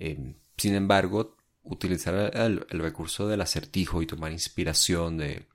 Em, 0.00 0.34
sin 0.56 0.74
embargo, 0.74 1.36
utilizar 1.62 2.34
el, 2.34 2.66
recurso 2.70 3.28
del 3.28 3.42
acertijo 3.42 4.02
y 4.02 4.06
tomar 4.06 4.32
inspiración 4.32 5.18
de 5.18 5.46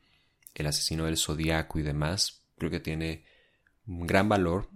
el 0.63 0.67
asesino 0.67 1.05
del 1.05 1.17
zodiaco 1.17 1.79
y 1.79 1.83
demás, 1.83 2.43
creo 2.57 2.71
que 2.71 2.79
tiene 2.79 3.25
un 3.87 4.07
gran 4.07 4.29
valor 4.29 4.69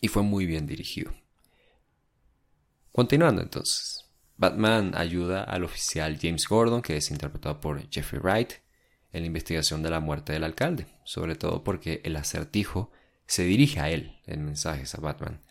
y 0.00 0.08
fue 0.08 0.22
muy 0.22 0.46
bien 0.46 0.66
dirigido. 0.66 1.12
Continuando 2.92 3.42
entonces, 3.42 4.06
Batman 4.36 4.92
ayuda 4.96 5.44
al 5.44 5.64
oficial 5.64 6.18
James 6.20 6.48
Gordon, 6.48 6.82
que 6.82 6.96
es 6.96 7.10
interpretado 7.10 7.60
por 7.60 7.88
Jeffrey 7.90 8.20
Wright, 8.20 8.52
en 9.12 9.22
la 9.22 9.26
investigación 9.26 9.82
de 9.82 9.90
la 9.90 10.00
muerte 10.00 10.32
del 10.32 10.44
alcalde, 10.44 10.86
sobre 11.04 11.36
todo 11.36 11.62
porque 11.62 12.00
el 12.04 12.16
acertijo 12.16 12.90
se 13.26 13.44
dirige 13.44 13.80
a 13.80 13.90
él 13.90 14.20
en 14.26 14.44
mensajes 14.44 14.94
a 14.94 15.00
Batman. 15.00 15.42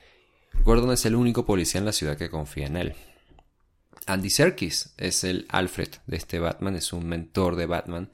Gordon 0.64 0.92
es 0.92 1.06
el 1.06 1.16
único 1.16 1.46
policía 1.46 1.80
en 1.80 1.86
la 1.86 1.94
ciudad 1.94 2.18
que 2.18 2.30
confía 2.30 2.66
en 2.66 2.76
él, 2.76 2.96
Andy 4.08 4.30
Serkis 4.30 4.94
es 4.98 5.24
el 5.24 5.46
Alfred 5.50 5.90
de 6.08 6.18
este 6.18 6.40
Batman, 6.40 6.76
es 6.76 6.92
un 6.92 7.08
mentor 7.08 7.56
de 7.56 7.66
Batman 7.66 8.12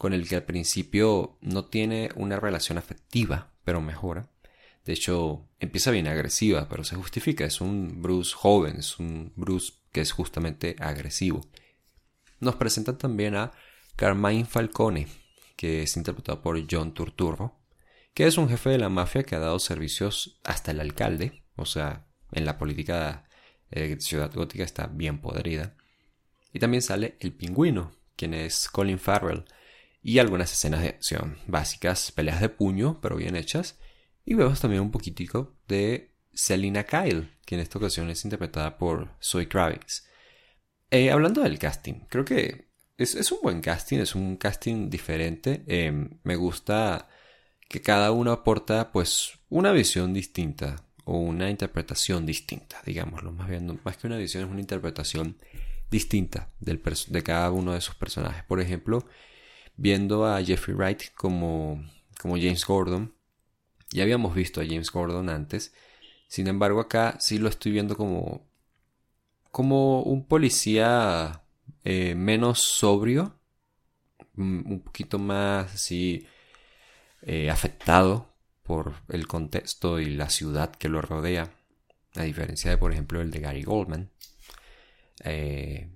con 0.00 0.14
el 0.14 0.26
que 0.26 0.36
al 0.36 0.44
principio 0.44 1.36
no 1.42 1.66
tiene 1.66 2.08
una 2.16 2.40
relación 2.40 2.78
afectiva, 2.78 3.52
pero 3.64 3.82
mejora. 3.82 4.30
De 4.86 4.94
hecho, 4.94 5.46
empieza 5.58 5.90
bien 5.90 6.08
agresiva, 6.08 6.70
pero 6.70 6.84
se 6.84 6.96
justifica. 6.96 7.44
Es 7.44 7.60
un 7.60 8.00
Bruce 8.00 8.34
joven, 8.34 8.76
es 8.78 8.98
un 8.98 9.30
Bruce 9.36 9.74
que 9.92 10.00
es 10.00 10.12
justamente 10.12 10.74
agresivo. 10.78 11.42
Nos 12.38 12.56
presentan 12.56 12.96
también 12.96 13.36
a 13.36 13.52
Carmine 13.94 14.46
Falcone, 14.46 15.06
que 15.54 15.82
es 15.82 15.94
interpretado 15.98 16.40
por 16.40 16.58
John 16.70 16.94
Turturro, 16.94 17.60
que 18.14 18.26
es 18.26 18.38
un 18.38 18.48
jefe 18.48 18.70
de 18.70 18.78
la 18.78 18.88
mafia 18.88 19.24
que 19.24 19.34
ha 19.34 19.38
dado 19.38 19.58
servicios 19.58 20.40
hasta 20.44 20.70
el 20.70 20.80
alcalde, 20.80 21.44
o 21.56 21.66
sea, 21.66 22.06
en 22.32 22.46
la 22.46 22.56
política 22.56 23.28
eh, 23.70 23.98
Ciudad 24.00 24.32
Gótica 24.32 24.64
está 24.64 24.86
bien 24.86 25.20
podrida. 25.20 25.76
Y 26.54 26.58
también 26.58 26.80
sale 26.80 27.18
El 27.20 27.34
Pingüino, 27.34 27.92
quien 28.16 28.32
es 28.32 28.70
Colin 28.70 28.98
Farrell, 28.98 29.44
y 30.02 30.18
algunas 30.18 30.52
escenas 30.52 30.82
de 30.82 30.88
acción 30.88 31.38
básicas, 31.46 32.12
peleas 32.12 32.40
de 32.40 32.48
puño, 32.48 33.00
pero 33.00 33.16
bien 33.16 33.36
hechas. 33.36 33.78
Y 34.24 34.34
vemos 34.34 34.60
también 34.60 34.82
un 34.82 34.90
poquitico 34.90 35.56
de 35.68 36.14
Selina 36.32 36.84
Kyle, 36.84 37.36
que 37.44 37.56
en 37.56 37.60
esta 37.60 37.78
ocasión 37.78 38.10
es 38.10 38.24
interpretada 38.24 38.78
por 38.78 39.16
Zoe 39.22 39.48
Kravitz. 39.48 40.06
Eh, 40.90 41.10
hablando 41.10 41.42
del 41.42 41.58
casting, 41.58 42.06
creo 42.08 42.24
que 42.24 42.70
es, 42.96 43.32
un 43.32 43.38
buen 43.42 43.60
casting, 43.60 43.98
es 43.98 44.14
un 44.14 44.36
casting 44.36 44.90
diferente. 44.90 45.64
Em, 45.66 46.18
me 46.22 46.36
gusta 46.36 47.08
que 47.68 47.80
cada 47.80 48.12
uno 48.12 48.32
aporta 48.32 48.92
pues 48.92 49.38
una 49.48 49.72
visión 49.72 50.12
distinta 50.12 50.76
o 51.04 51.18
una 51.18 51.50
interpretación 51.50 52.26
distinta, 52.26 52.82
digámoslo, 52.84 53.32
más 53.32 53.48
bien, 53.48 53.80
más 53.84 53.96
que 53.96 54.06
una 54.06 54.16
visión 54.16 54.44
es 54.44 54.50
una 54.50 54.60
interpretación 54.60 55.38
distinta 55.90 56.50
del 56.60 56.82
de 57.08 57.22
cada 57.22 57.50
uno 57.50 57.72
de 57.72 57.78
esos 57.78 57.94
personajes. 57.94 58.44
Por 58.44 58.60
ejemplo, 58.60 59.06
viendo 59.80 60.26
a 60.26 60.42
Jeffrey 60.44 60.76
Wright 60.76 61.14
como, 61.14 61.82
como 62.20 62.36
James 62.36 62.66
Gordon, 62.66 63.14
ya 63.90 64.02
habíamos 64.02 64.34
visto 64.34 64.60
a 64.60 64.66
James 64.66 64.90
Gordon 64.90 65.30
antes, 65.30 65.72
sin 66.28 66.48
embargo 66.48 66.80
acá 66.80 67.16
sí 67.18 67.38
lo 67.38 67.48
estoy 67.48 67.72
viendo 67.72 67.96
como, 67.96 68.46
como 69.50 70.02
un 70.02 70.26
policía 70.28 71.42
eh, 71.82 72.14
menos 72.14 72.60
sobrio, 72.60 73.40
un 74.36 74.82
poquito 74.84 75.18
más 75.18 75.74
así 75.74 76.26
eh, 77.22 77.50
afectado 77.50 78.34
por 78.62 78.94
el 79.08 79.26
contexto 79.26 79.98
y 79.98 80.10
la 80.10 80.28
ciudad 80.28 80.74
que 80.74 80.90
lo 80.90 81.00
rodea, 81.00 81.50
a 82.16 82.22
diferencia 82.22 82.70
de, 82.70 82.78
por 82.78 82.92
ejemplo, 82.92 83.20
el 83.20 83.30
de 83.30 83.40
Gary 83.40 83.62
Goldman. 83.62 84.10
Eh, 85.24 85.88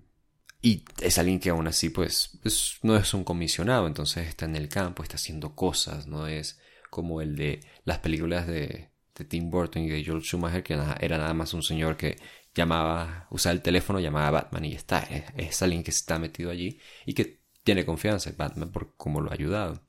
y 0.65 0.83
es 1.03 1.19
alguien 1.19 1.41
que 1.41 1.51
aún 1.51 1.67
así, 1.67 1.91
pues, 1.91 2.39
no 2.83 2.97
es 2.97 3.13
un 3.13 3.23
comisionado, 3.23 3.87
entonces 3.87 4.27
está 4.27 4.47
en 4.47 4.57
el 4.57 4.71
campo, 4.71 5.03
está 5.03 5.17
haciendo 5.17 5.55
cosas, 5.55 6.07
no 6.07 6.27
es 6.27 6.59
como 6.89 7.21
el 7.21 7.37
de 7.37 7.61
las 7.85 7.99
películas 7.99 8.47
de, 8.47 8.89
Tim 9.29 9.51
Burton 9.51 9.83
y 9.83 9.91
de 9.91 10.03
George 10.03 10.27
Schumacher, 10.27 10.63
que 10.63 10.73
era 10.73 11.19
nada 11.19 11.35
más 11.35 11.53
un 11.53 11.63
señor 11.63 11.99
que 11.99 12.17
llamaba, 12.55 13.29
usaba 13.31 13.53
el 13.53 13.61
teléfono, 13.61 14.01
llamaba 14.01 14.29
a 14.29 14.31
Batman 14.31 14.65
y 14.65 14.73
está. 14.73 15.01
Es, 15.37 15.61
alguien 15.61 15.83
que 15.85 15.91
está 15.91 16.19
metido 16.19 16.51
allí 16.51 16.81
y 17.05 17.13
que 17.13 17.41
tiene 17.63 17.85
confianza 17.85 18.31
en 18.31 18.39
Batman 18.39 18.73
por 18.73 18.97
cómo 18.97 19.21
lo 19.21 19.31
ha 19.31 19.35
ayudado. 19.35 19.83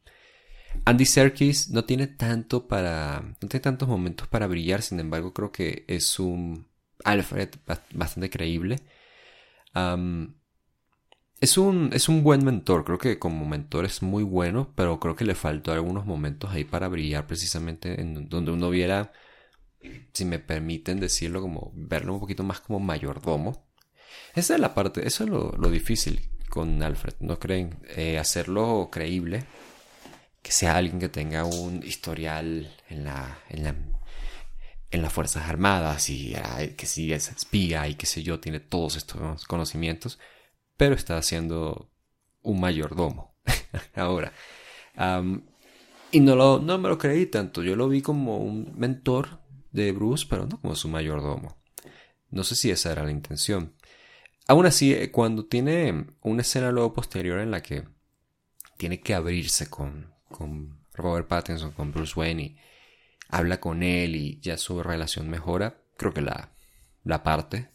Andy 0.83 1.05
Serkis 1.05 1.69
no 1.69 1.85
tiene 1.85 2.07
tanto 2.07 2.67
para. 2.67 3.21
no 3.21 3.47
tiene 3.47 3.61
tantos 3.61 3.87
momentos 3.87 4.27
para 4.27 4.45
brillar, 4.45 4.81
sin 4.81 4.99
embargo, 4.99 5.33
creo 5.33 5.53
que 5.53 5.85
es 5.87 6.19
un 6.19 6.67
Alfred 7.05 7.49
bastante 7.93 8.29
creíble. 8.29 8.81
Es, 11.39 11.57
un, 11.57 11.91
es 11.93 12.09
un 12.09 12.23
buen 12.23 12.43
mentor, 12.43 12.85
creo 12.85 12.97
que 12.97 13.19
como 13.19 13.45
mentor 13.45 13.85
es 13.85 14.01
muy 14.01 14.23
bueno, 14.23 14.71
pero 14.75 14.99
creo 14.99 15.15
que 15.15 15.25
le 15.25 15.35
faltó 15.35 15.71
algunos 15.71 16.05
momentos 16.05 16.51
ahí 16.51 16.63
para 16.63 16.87
brillar, 16.87 17.27
precisamente 17.27 18.01
en 18.01 18.29
donde 18.29 18.51
uno 18.51 18.69
viera, 18.69 19.11
si 20.13 20.25
me 20.25 20.39
permiten 20.39 20.99
decirlo, 20.99 21.41
como 21.41 21.71
verlo 21.75 22.13
un 22.13 22.19
poquito 22.19 22.43
más 22.43 22.61
como 22.61 22.79
mayordomo. 22.79 23.65
Esa 24.35 24.55
es 24.55 24.59
la 24.59 24.73
parte, 24.73 25.07
eso 25.07 25.23
es 25.23 25.29
lo, 25.29 25.51
difícil 25.69 26.29
con 26.49 26.81
Alfred, 26.83 27.15
¿no 27.19 27.39
creen? 27.39 27.79
Eh, 27.95 28.17
hacerlo 28.17 28.89
creíble 28.91 29.45
que 30.41 30.51
sea 30.51 30.77
alguien 30.77 30.99
que 30.99 31.09
tenga 31.09 31.43
un 31.43 31.83
historial 31.83 32.71
en 32.89 33.05
la, 33.05 33.39
en 33.49 33.63
la 33.63 33.75
en 34.91 35.01
las 35.01 35.13
Fuerzas 35.13 35.49
Armadas 35.49 36.09
y 36.09 36.35
que 36.77 36.85
sí 36.85 37.11
es 37.11 37.29
espía 37.29 37.87
y 37.87 37.95
qué 37.95 38.05
sé 38.05 38.23
yo, 38.23 38.39
tiene 38.39 38.59
todos 38.59 38.95
estos 38.95 39.45
conocimientos, 39.45 40.19
pero 40.77 40.95
está 40.95 41.17
haciendo 41.17 41.91
un 42.41 42.59
mayordomo 42.59 43.35
ahora. 43.95 44.33
y 46.11 46.19
no, 46.19 46.35
lo, 46.35 46.59
no 46.59 46.77
me 46.77 46.89
lo 46.89 46.97
creí 46.97 47.25
tanto, 47.25 47.63
yo 47.63 47.75
lo 47.75 47.89
vi 47.89 48.01
como 48.01 48.37
un 48.37 48.73
mentor 48.77 49.41
de 49.71 49.91
Bruce, 49.91 50.25
pero 50.29 50.47
no 50.47 50.59
como 50.59 50.75
su 50.75 50.87
mayordomo. 50.87 51.57
No 52.29 52.43
sé 52.43 52.55
si 52.55 52.71
esa 52.71 52.91
era 52.91 53.03
la 53.03 53.11
intención. 53.11 53.75
Aún 54.47 54.65
así, 54.65 54.93
eh, 54.93 55.11
cuando 55.11 55.45
tiene 55.45 56.07
una 56.21 56.41
escena 56.41 56.71
luego 56.71 56.93
posterior 56.93 57.39
en 57.39 57.51
la 57.51 57.61
que 57.61 57.87
tiene 58.77 59.01
que 59.01 59.13
abrirse 59.13 59.69
con, 59.69 60.13
con 60.29 60.79
Robert 60.93 61.27
Pattinson, 61.27 61.71
con 61.71 61.91
Bruce 61.91 62.13
Wayne 62.15 62.41
y 62.43 62.57
habla 63.29 63.59
con 63.59 63.83
él 63.83 64.15
y 64.15 64.39
ya 64.41 64.57
su 64.57 64.81
relación 64.83 65.29
mejora, 65.29 65.81
creo 65.97 66.13
que 66.13 66.21
la, 66.21 66.51
la 67.03 67.23
parte. 67.23 67.71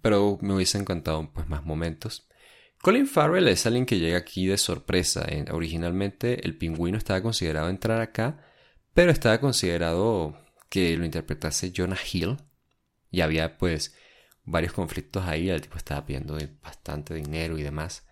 Pero 0.00 0.38
me 0.40 0.54
hubiese 0.54 0.78
encantado 0.78 1.30
pues 1.32 1.48
más 1.48 1.64
momentos. 1.64 2.28
Colin 2.80 3.06
Farrell 3.06 3.48
es 3.48 3.66
alguien 3.66 3.86
que 3.86 3.98
llega 3.98 4.18
aquí 4.18 4.46
de 4.46 4.56
sorpresa. 4.56 5.26
Originalmente 5.50 6.44
el 6.46 6.56
pingüino 6.56 6.96
estaba 6.96 7.22
considerado 7.22 7.68
entrar 7.68 8.00
acá, 8.00 8.44
pero 8.94 9.10
estaba 9.10 9.40
considerado 9.40 10.38
que 10.68 10.96
lo 10.96 11.04
interpretase 11.04 11.72
Jonah 11.74 11.98
Hill. 12.12 12.36
Y 13.10 13.22
había 13.22 13.58
pues 13.58 13.96
varios 14.44 14.72
conflictos 14.72 15.24
ahí, 15.24 15.48
el 15.48 15.60
tipo 15.60 15.76
estaba 15.76 16.04
pidiendo 16.06 16.38
bastante 16.62 17.14
dinero 17.14 17.58
y 17.58 17.62
demás. 17.62 18.06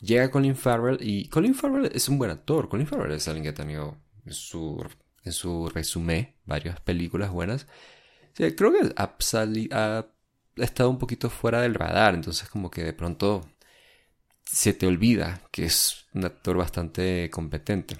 Llega 0.00 0.30
Colin 0.30 0.56
Farrell 0.56 0.98
y 1.00 1.28
Colin 1.28 1.54
Farrell 1.54 1.90
es 1.94 2.08
un 2.08 2.18
buen 2.18 2.30
actor. 2.30 2.68
Colin 2.68 2.86
Farrell 2.86 3.12
es 3.12 3.28
alguien 3.28 3.44
que 3.44 3.50
ha 3.50 3.54
tenido 3.54 3.98
en 4.24 4.32
su, 4.32 4.84
en 5.24 6.34
varias 6.44 6.80
películas 6.80 7.30
buenas. 7.30 7.66
Creo 8.34 8.72
que 8.72 8.92
ha, 8.96 9.14
ha 9.70 10.06
estado 10.56 10.90
un 10.90 10.98
poquito 10.98 11.30
fuera 11.30 11.60
del 11.62 11.74
radar, 11.74 12.14
entonces 12.14 12.48
como 12.48 12.70
que 12.70 12.84
de 12.84 12.92
pronto 12.92 13.48
se 14.44 14.74
te 14.74 14.86
olvida 14.86 15.40
que 15.50 15.64
es 15.64 16.06
un 16.14 16.24
actor 16.24 16.56
bastante 16.56 17.30
competente. 17.30 17.96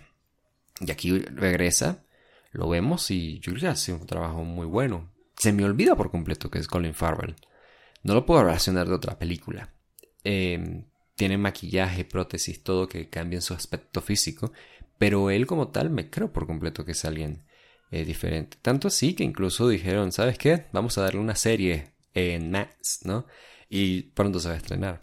Y 0.80 0.90
aquí 0.90 1.18
regresa, 1.18 2.04
lo 2.52 2.68
vemos 2.68 3.10
y 3.10 3.38
yo 3.40 3.52
creo 3.52 3.60
que 3.60 3.68
hace 3.68 3.92
un 3.92 4.06
trabajo 4.06 4.44
muy 4.44 4.66
bueno. 4.66 5.10
Se 5.36 5.52
me 5.52 5.64
olvida 5.64 5.96
por 5.96 6.10
completo 6.10 6.50
que 6.50 6.58
es 6.58 6.68
Colin 6.68 6.94
Farrell. 6.94 7.36
No 8.02 8.14
lo 8.14 8.26
puedo 8.26 8.44
relacionar 8.44 8.88
de 8.88 8.94
otra 8.94 9.18
película. 9.18 9.72
Em, 10.24 10.84
tiene 11.14 11.38
maquillaje, 11.38 12.04
prótesis, 12.04 12.62
todo 12.62 12.88
que 12.88 13.08
cambia 13.08 13.38
en 13.38 13.42
su 13.42 13.54
aspecto 13.54 14.00
físico, 14.00 14.52
pero 14.98 15.30
él 15.30 15.46
como 15.46 15.68
tal 15.68 15.90
me 15.90 16.10
creo 16.10 16.32
por 16.32 16.46
completo 16.46 16.84
que 16.84 16.92
es 16.92 17.04
alguien 17.04 17.44
eh, 17.92 18.04
diferente. 18.04 18.56
Tanto 18.62 18.88
así 18.88 19.14
que 19.14 19.24
incluso 19.24 19.68
dijeron, 19.68 20.12
¿sabes 20.12 20.38
qué? 20.38 20.66
Vamos 20.72 20.98
a 20.98 21.02
darle 21.02 21.20
una 21.20 21.36
serie 21.36 21.92
en 22.14 22.50
Max, 22.50 23.00
¿no? 23.04 23.26
Y 23.68 24.02
pronto 24.14 24.40
se 24.40 24.48
va 24.48 24.54
a 24.54 24.58
estrenar. 24.58 25.00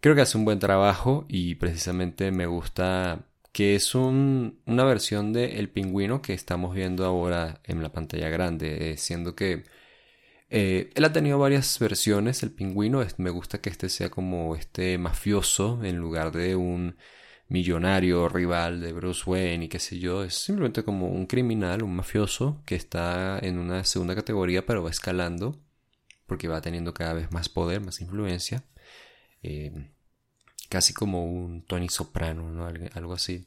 Creo 0.00 0.14
que 0.14 0.20
hace 0.22 0.38
un 0.38 0.44
buen 0.44 0.58
trabajo 0.58 1.26
y 1.28 1.54
precisamente 1.56 2.30
me 2.30 2.46
gusta 2.46 3.26
que 3.52 3.74
es 3.74 3.94
un, 3.94 4.60
una 4.66 4.84
versión 4.84 5.32
de 5.32 5.58
El 5.58 5.70
Pingüino 5.70 6.22
que 6.22 6.34
estamos 6.34 6.74
viendo 6.74 7.04
ahora 7.06 7.60
en 7.64 7.82
la 7.82 7.92
pantalla 7.92 8.28
grande, 8.28 8.92
eh, 8.92 8.96
siendo 8.96 9.34
que 9.34 9.64
eh, 10.50 10.90
él 10.94 11.04
ha 11.04 11.12
tenido 11.12 11.38
varias 11.38 11.78
versiones, 11.78 12.42
El 12.42 12.52
Pingüino, 12.52 13.02
me 13.18 13.30
gusta 13.30 13.60
que 13.60 13.70
este 13.70 13.88
sea 13.88 14.10
como 14.10 14.54
este 14.56 14.98
mafioso 14.98 15.82
en 15.84 15.96
lugar 15.96 16.32
de 16.32 16.56
un 16.56 16.96
millonario 17.52 18.30
rival 18.30 18.80
de 18.80 18.92
Bruce 18.94 19.22
Wayne 19.26 19.66
y 19.66 19.68
qué 19.68 19.78
sé 19.78 19.98
yo, 19.98 20.24
es 20.24 20.34
simplemente 20.34 20.84
como 20.84 21.08
un 21.08 21.26
criminal, 21.26 21.82
un 21.82 21.94
mafioso 21.94 22.62
que 22.64 22.74
está 22.74 23.38
en 23.40 23.58
una 23.58 23.84
segunda 23.84 24.14
categoría 24.14 24.64
pero 24.64 24.82
va 24.82 24.90
escalando 24.90 25.60
porque 26.26 26.48
va 26.48 26.62
teniendo 26.62 26.94
cada 26.94 27.12
vez 27.12 27.30
más 27.30 27.50
poder, 27.50 27.82
más 27.82 28.00
influencia. 28.00 28.64
Eh, 29.42 29.90
casi 30.70 30.94
como 30.94 31.26
un 31.26 31.66
Tony 31.66 31.90
Soprano, 31.90 32.50
¿no? 32.50 32.66
Algo 32.94 33.12
así. 33.12 33.46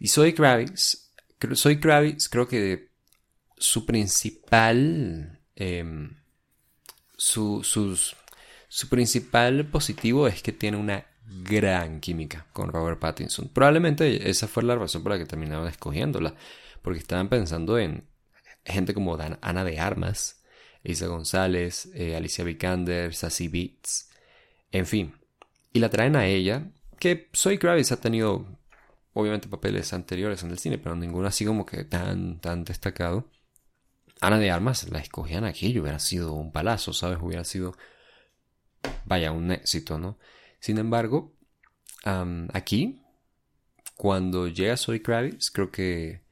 Y 0.00 0.08
Soy 0.08 0.32
Kravitz, 0.32 1.10
Soy 1.52 1.78
Kravitz 1.78 2.30
creo 2.30 2.48
que 2.48 2.88
su 3.58 3.84
principal, 3.84 5.38
em, 5.54 6.16
su, 7.16 7.62
su 7.62 8.88
principal 8.88 9.66
positivo 9.66 10.26
es 10.26 10.42
que 10.42 10.52
tiene 10.52 10.78
una 10.78 11.04
gran 11.26 12.00
química 12.00 12.46
con 12.52 12.72
Robert 12.72 12.98
Pattinson. 12.98 13.48
Probablemente 13.48 14.28
esa 14.28 14.46
fue 14.46 14.62
la 14.62 14.76
razón 14.76 15.02
por 15.02 15.12
la 15.12 15.18
que 15.18 15.26
terminaron 15.26 15.68
escogiéndola, 15.68 16.34
porque 16.82 16.98
estaban 16.98 17.28
pensando 17.28 17.78
en 17.78 18.06
gente 18.64 18.94
como 18.94 19.16
Ana 19.40 19.64
de 19.64 19.78
Armas, 19.78 20.42
Isa 20.82 21.06
González, 21.06 21.90
eh, 21.94 22.16
Alicia 22.16 22.44
Vikander, 22.44 23.14
Sassy 23.14 23.48
Beats, 23.48 24.10
en 24.70 24.86
fin. 24.86 25.14
Y 25.72 25.80
la 25.80 25.88
traen 25.88 26.16
a 26.16 26.26
ella, 26.26 26.70
que 26.98 27.28
Soy 27.32 27.58
Kravitz 27.58 27.92
ha 27.92 28.00
tenido 28.00 28.46
obviamente 29.14 29.48
papeles 29.48 29.92
anteriores 29.92 30.42
en 30.42 30.50
el 30.50 30.58
cine, 30.58 30.78
pero 30.78 30.94
ninguno 30.94 31.26
así 31.26 31.44
como 31.44 31.64
que 31.64 31.84
tan, 31.84 32.40
tan 32.40 32.64
destacado. 32.64 33.30
Ana 34.20 34.38
de 34.38 34.50
Armas 34.50 34.88
la 34.90 34.98
escogían 34.98 35.44
aquí 35.44 35.78
hubiera 35.78 35.98
sido 35.98 36.32
un 36.32 36.52
palazo, 36.52 36.92
¿sabes? 36.92 37.18
Hubiera 37.20 37.44
sido, 37.44 37.76
vaya, 39.04 39.32
un 39.32 39.50
éxito, 39.52 39.98
¿no? 39.98 40.18
Sin 40.64 40.78
embargo, 40.78 41.36
aquí, 42.54 43.02
cuando 43.96 44.48
llega 44.48 44.78
Soy 44.78 45.00
Kravitz, 45.00 45.50
creo 45.50 45.70
que 45.70 46.22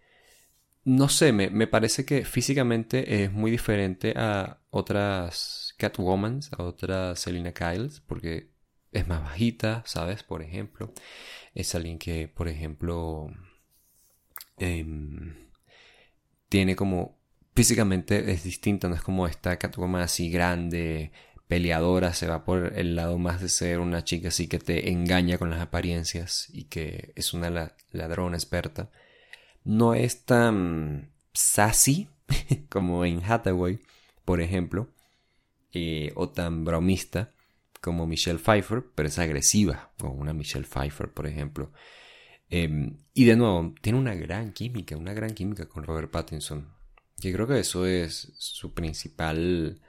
no 0.85 1.11
sé, 1.11 1.35
me, 1.35 1.51
me, 1.51 1.67
parece 1.67 2.07
que 2.07 2.25
físicamente 2.25 3.25
es 3.25 3.31
muy 3.31 3.51
diferente 3.51 4.15
a 4.17 4.63
otras 4.71 5.75
Catwomans, 5.77 6.51
a 6.55 6.63
otras 6.63 7.21
Selina 7.21 7.53
Kyles, 7.53 8.01
porque 8.01 8.49
es 8.91 9.07
más 9.07 9.23
bajita, 9.23 9.83
¿sabes? 9.85 10.23
Por 10.23 10.41
ejemplo, 10.41 10.95
es 11.55 11.75
alguien 11.75 11.99
que, 11.99 12.27
por 12.27 12.49
ejemplo, 12.49 13.31
em, 14.57 15.51
tiene 16.49 16.75
como 16.75 17.19
físicamente 17.55 18.33
es 18.33 18.45
distinta, 18.45 18.89
no 18.89 18.95
es 18.95 19.03
como 19.03 19.27
esta 19.27 19.59
Catwoman 19.59 20.01
así 20.01 20.31
grande, 20.31 21.13
peleadora, 21.53 22.15
se 22.15 22.27
va 22.27 22.47
por 22.47 22.73
el 22.79 22.97
lado 22.97 23.19
más 23.19 23.43
de 23.43 23.51
ser 23.51 23.79
una 23.79 24.05
chica 24.05 24.29
así 24.29 24.49
que 24.49 24.59
te 24.59 24.89
engaña 24.91 25.37
con 25.37 25.51
las 25.51 25.61
apariencias 25.61 26.49
y 26.51 26.65
que 26.65 27.13
es 27.15 27.35
una 27.35 27.75
ladrona 27.91 28.39
experta 28.39 28.91
no 29.63 29.93
es 29.93 30.25
tan 30.25 31.13
sassy 31.35 32.09
como 32.71 33.05
en 33.05 33.23
Hathaway, 33.23 33.81
por 34.25 34.41
ejemplo, 34.41 34.89
eh, 35.75 36.11
o 36.15 36.31
tan 36.31 36.65
bromista 36.65 37.35
como 37.83 38.07
Michelle 38.07 38.39
Pfeiffer, 38.39 38.83
pero 38.95 39.09
es 39.09 39.19
agresiva, 39.19 39.93
como 39.99 40.15
una 40.15 40.33
Michelle 40.33 40.65
Pfeiffer, 40.65 41.11
por 41.11 41.27
ejemplo. 41.27 41.71
Em, 42.49 42.97
y 43.13 43.27
de 43.27 43.37
nuevo, 43.37 43.75
tiene 43.83 43.99
una 43.99 44.15
gran 44.15 44.53
química, 44.55 44.97
una 44.97 45.13
gran 45.13 45.35
química 45.35 45.69
con 45.69 45.85
Robert 45.85 46.11
Pattinson. 46.11 46.73
Que 47.21 47.31
creo 47.31 47.47
que 47.47 47.59
eso 47.59 47.87
es 47.87 48.33
su 48.39 48.73
principal 48.73 49.83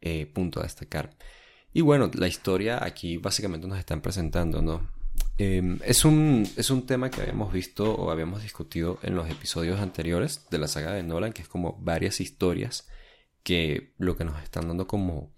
eh, 0.00 0.26
punto 0.26 0.60
a 0.60 0.64
destacar. 0.64 1.16
Y 1.72 1.80
bueno, 1.80 2.10
la 2.14 2.28
historia 2.28 2.84
aquí 2.84 3.16
básicamente 3.16 3.66
nos 3.66 3.78
están 3.78 4.00
presentando, 4.00 4.62
¿no? 4.62 4.90
Em, 5.38 5.78
es, 5.84 6.04
un, 6.04 6.48
es 6.56 6.70
un 6.70 6.86
tema 6.86 7.10
que 7.10 7.20
habíamos 7.22 7.52
visto 7.52 7.94
o 7.94 8.10
habíamos 8.10 8.42
discutido 8.42 8.98
en 9.02 9.16
los 9.16 9.28
episodios 9.28 9.80
anteriores 9.80 10.46
de 10.50 10.58
la 10.58 10.68
saga 10.68 10.92
de 10.92 11.02
Nolan, 11.02 11.32
que 11.32 11.42
es 11.42 11.48
como 11.48 11.76
varias 11.80 12.20
historias 12.20 12.88
que 13.42 13.94
lo 13.98 14.16
que 14.16 14.24
nos 14.24 14.42
están 14.42 14.68
dando 14.68 14.86
como, 14.86 15.34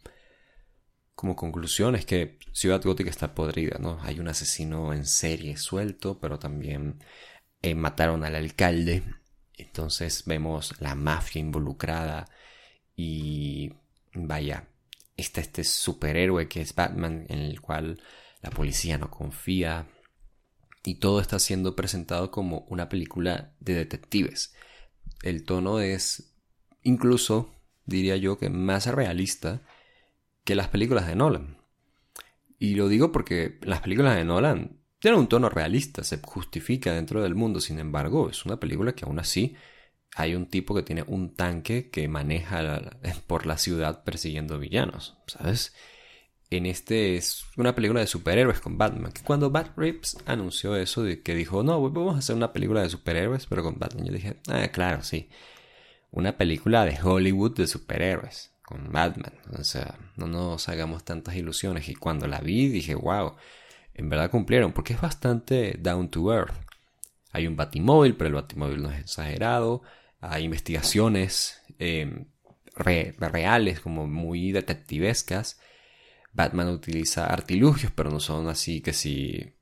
como 1.15 1.37
conclusión 1.37 1.95
es 1.97 2.07
que 2.07 2.39
Ciudad 2.53 2.83
Gótica 2.83 3.11
está 3.11 3.35
podrida, 3.35 3.79
¿no? 3.79 3.99
Hay 4.03 4.21
un 4.21 4.29
asesino 4.29 4.93
en 4.93 5.07
serie 5.07 5.57
suelto, 5.57 6.19
pero 6.21 6.39
también 6.39 7.03
eh, 7.63 7.75
mataron 7.75 8.25
al 8.25 8.35
alcalde. 8.37 9.03
Entonces 9.55 10.25
vemos 10.27 10.75
la 10.81 10.95
mafia 10.95 11.41
involucrada 11.41 12.27
y 12.95 13.73
vaya, 14.17 14.69
está 15.17 15.41
este 15.41 15.65
superhéroe 15.65 16.49
que 16.49 16.61
es 16.61 16.75
Batman 16.75 17.27
en 17.29 17.39
el 17.39 17.61
cual 17.61 18.01
la 18.43 18.51
policía 18.51 18.99
no 18.99 19.11
confía 19.11 19.89
y 20.85 20.97
todo 20.97 21.21
está 21.21 21.39
siendo 21.39 21.75
presentado 21.75 22.31
como 22.31 22.61
una 22.69 22.89
película 22.89 23.55
de 23.61 23.75
detectives. 23.75 24.55
El 25.23 25.45
tono 25.45 25.81
es 25.81 26.37
incluso, 26.83 27.53
diría 27.85 28.17
yo, 28.17 28.39
que 28.39 28.51
más 28.51 28.87
realista 28.87 29.63
que 30.45 30.55
las 30.55 30.69
películas 30.69 31.09
de 31.09 31.17
Nolan. 31.17 31.59
Y 32.59 32.77
lo 32.77 32.89
digo 32.89 33.11
porque 33.11 33.59
las 33.63 33.81
películas 33.81 34.17
de 34.17 34.25
Nolan 34.25 34.81
tienen 35.01 35.21
un 35.21 35.29
tono 35.29 35.49
realista, 35.49 36.05
se 36.05 36.21
justifica 36.23 36.93
dentro 36.93 37.23
del 37.23 37.35
mundo, 37.35 37.61
sin 37.61 37.79
embargo, 37.81 38.31
es 38.31 38.47
una 38.47 38.59
película 38.59 38.93
que 38.93 39.05
aún 39.05 39.19
así 39.19 39.57
hay 40.17 40.35
un 40.35 40.47
tipo 40.47 40.75
que 40.75 40.83
tiene 40.83 41.05
un 41.07 41.35
tanque 41.35 41.91
que 41.91 42.09
maneja 42.09 42.83
por 43.27 43.47
la 43.47 43.59
ciudad 43.59 44.03
persiguiendo 44.03 44.59
villanos, 44.59 45.17
¿sabes? 45.27 45.73
en 46.51 46.67
este 46.67 47.17
es 47.17 47.45
una 47.57 47.75
película 47.75 48.01
de 48.01 48.07
superhéroes 48.07 48.61
con 48.61 48.79
Batman. 48.79 49.13
Que 49.13 49.23
cuando 49.23 49.51
Bat 49.51 49.77
anunció 50.27 50.77
eso 50.77 51.03
de 51.03 51.23
que 51.23 51.35
dijo, 51.35 51.63
no, 51.63 51.81
vamos 51.91 52.15
a 52.15 52.19
hacer 52.19 52.37
una 52.37 52.53
película 52.53 52.83
de 52.83 52.91
superhéroes, 52.91 53.47
pero 53.47 53.63
con 53.63 53.79
Batman, 53.79 54.07
yo 54.07 54.13
dije, 54.13 54.37
ah, 54.49 54.69
claro, 54.69 55.03
sí. 55.03 55.29
Una 56.11 56.37
película 56.37 56.85
de 56.85 56.99
Hollywood 57.03 57.57
de 57.57 57.67
superhéroes 57.67 58.53
con 58.63 58.93
Batman. 58.93 59.35
O 59.59 59.65
sea, 59.65 59.99
no 60.17 60.27
nos 60.29 60.69
hagamos 60.69 61.05
tantas 61.05 61.35
ilusiones. 61.37 61.89
Y 61.89 61.95
cuando 61.95 62.27
la 62.29 62.41
vi 62.41 62.69
dije, 62.69 62.95
wow, 62.95 63.35
en 63.95 64.09
verdad 64.09 64.31
cumplieron, 64.31 64.73
porque 64.73 64.93
es 64.95 65.01
bastante 65.01 65.77
down 65.81 66.11
to 66.11 66.33
earth. 66.33 66.55
Hay 67.33 67.47
un 67.47 67.57
batimóvil, 67.57 68.17
pero 68.17 68.29
el 68.29 68.35
batimóvil 68.35 68.83
no 68.83 68.91
es 68.91 69.01
exagerado. 69.01 69.83
Investigaciones 70.41 71.63
eh, 71.79 72.27
reales, 72.77 73.81
como 73.81 74.07
muy 74.07 74.53
detectivescas 74.53 75.59
Batman 76.37 76.69
utiliza 76.69 77.27
artilugios, 77.27 77.91
pero 77.93 78.11
no 78.11 78.21
son 78.21 78.49
así 78.49 78.81
que 78.83 78.93
si... 78.93 79.55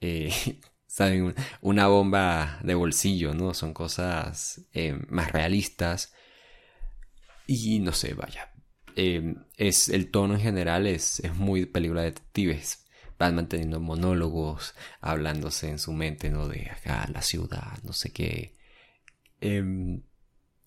Eh, 0.00 0.32
¿Saben? 0.86 1.34
Una 1.60 1.88
bomba 1.88 2.60
de 2.62 2.74
bolsillo, 2.74 3.34
¿no? 3.34 3.52
Son 3.52 3.74
cosas 3.74 4.64
eh, 4.72 4.96
más 5.08 5.32
realistas. 5.32 6.12
Y 7.48 7.80
no 7.80 7.92
sé, 7.92 8.14
vaya. 8.14 8.52
Eh, 8.94 9.34
es, 9.56 9.88
el 9.88 10.12
tono 10.12 10.34
en 10.34 10.40
general 10.40 10.86
es, 10.86 11.18
es 11.20 11.34
muy 11.34 11.66
película 11.66 12.02
de 12.02 12.12
detectives. 12.12 12.86
Batman 13.18 13.48
teniendo 13.48 13.80
monólogos, 13.80 14.74
hablándose 15.00 15.68
en 15.68 15.80
su 15.80 15.92
mente, 15.92 16.30
¿no? 16.30 16.46
De 16.48 16.70
acá, 16.70 17.08
la 17.12 17.22
ciudad, 17.22 17.76
no 17.82 17.92
sé 17.92 18.12
qué. 18.12 18.56
Em, 19.44 20.02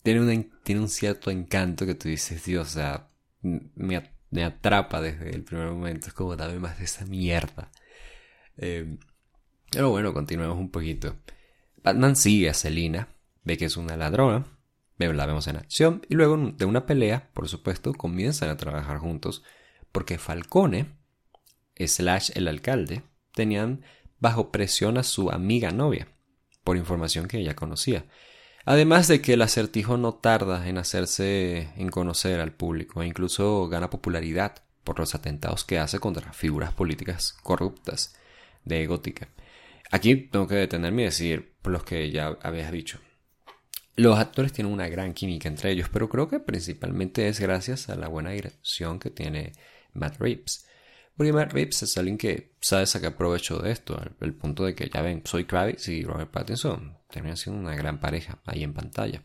tiene, 0.04 0.50
tiene 0.64 0.82
un 0.82 0.90
cierto 0.90 1.32
encanto 1.32 1.86
que 1.86 1.96
tú 1.96 2.08
dices, 2.08 2.46
Dios, 2.46 2.78
me, 3.42 4.12
me 4.30 4.44
atrapa 4.44 5.02
desde 5.02 5.32
el 5.32 5.44
primer 5.44 5.72
momento. 5.72 6.08
Es 6.08 6.14
como 6.14 6.36
dame 6.36 6.60
más 6.60 6.78
de 6.78 6.86
esa 6.86 7.06
mierda. 7.06 7.72
Eh, 8.58 8.98
pero 9.72 9.90
bueno, 9.90 10.14
continuemos 10.14 10.58
un 10.58 10.70
poquito. 10.70 11.16
Batman 11.84 12.16
sigue 12.16 12.50
a 12.50 12.54
Selina, 12.54 13.10
ve 13.44 13.58
que 13.58 13.66
es 13.66 13.78
una 13.78 13.98
ladrona, 13.98 14.46
la 14.98 15.26
vemos 15.26 15.48
en 15.48 15.58
acción 15.58 16.02
y 16.10 16.16
luego 16.16 16.38
de 16.38 16.66
una 16.66 16.86
pelea, 16.86 17.30
por 17.34 17.48
supuesto, 17.48 17.94
comienzan 17.94 18.50
a 18.50 18.58
trabajar 18.58 18.98
juntos 18.98 19.44
porque 19.92 20.18
Falcone, 20.18 20.98
slash 21.76 22.32
el 22.36 22.48
alcalde, 22.48 23.04
tenían 23.34 23.84
bajo 24.20 24.52
presión 24.52 24.98
a 24.98 25.04
su 25.04 25.32
amiga 25.32 25.72
novia, 25.72 26.08
por 26.64 26.78
información 26.78 27.28
que 27.28 27.40
ella 27.40 27.56
conocía. 27.56 28.06
Además 28.70 29.08
de 29.08 29.22
que 29.22 29.32
el 29.32 29.42
acertijo 29.44 29.96
no 29.96 30.16
tarda 30.16 30.68
en 30.68 30.78
hacerse 30.78 31.70
en 31.78 31.88
conocer 31.88 32.42
al 32.42 32.52
público 32.52 33.02
e 33.02 33.08
incluso 33.08 33.70
gana 33.70 33.90
popularidad 33.90 34.62
por 34.84 35.00
los 35.00 35.16
atentados 35.16 35.64
que 35.64 35.80
hace 35.80 36.00
contra 36.00 36.34
figuras 36.34 36.74
políticas 36.74 37.32
corruptas 37.44 38.14
de 38.66 38.86
Gótica. 38.86 39.30
Aquí 39.90 40.18
tengo 40.18 40.48
que 40.48 40.56
detenerme 40.56 41.04
y 41.04 41.06
decir 41.06 41.54
por 41.62 41.72
los 41.72 41.86
que 41.86 42.12
ya 42.12 42.38
habías 42.42 42.74
dicho. 42.74 43.00
Los 43.96 44.20
actores 44.20 44.52
tienen 44.52 44.74
una 44.74 44.90
gran 44.90 45.14
química 45.14 45.48
entre 45.48 45.72
ellos, 45.72 45.88
pero 45.88 46.10
creo 46.10 46.28
que 46.28 46.42
principalmente 46.42 47.30
es 47.30 47.40
gracias 47.40 47.88
a 47.88 47.96
la 47.96 48.10
buena 48.10 48.32
dirección 48.32 49.00
que 49.00 49.12
tiene 49.12 49.54
Matt 49.94 50.20
Reeves. 50.20 50.67
Porque 51.18 51.34
Matt 51.34 51.52
Reeves 51.52 51.82
es 51.82 51.98
alguien 51.98 52.20
que 52.20 52.54
sabe 52.62 52.86
sacar 52.86 53.18
provecho 53.18 53.58
de 53.58 53.72
esto, 53.72 54.00
al, 54.20 54.34
punto 54.36 54.66
de 54.66 54.76
que 54.76 54.88
ya 54.88 55.02
ven, 55.02 55.24
soy 55.26 55.46
Kravitz 55.46 55.88
y 55.88 56.04
Robert 56.04 56.30
Pattinson 56.30 56.96
terminan 57.10 57.38
siendo 57.38 57.60
una 57.60 57.76
gran 57.76 58.00
pareja 58.00 58.40
ahí 58.46 58.64
en 58.64 58.76
pantalla. 58.76 59.24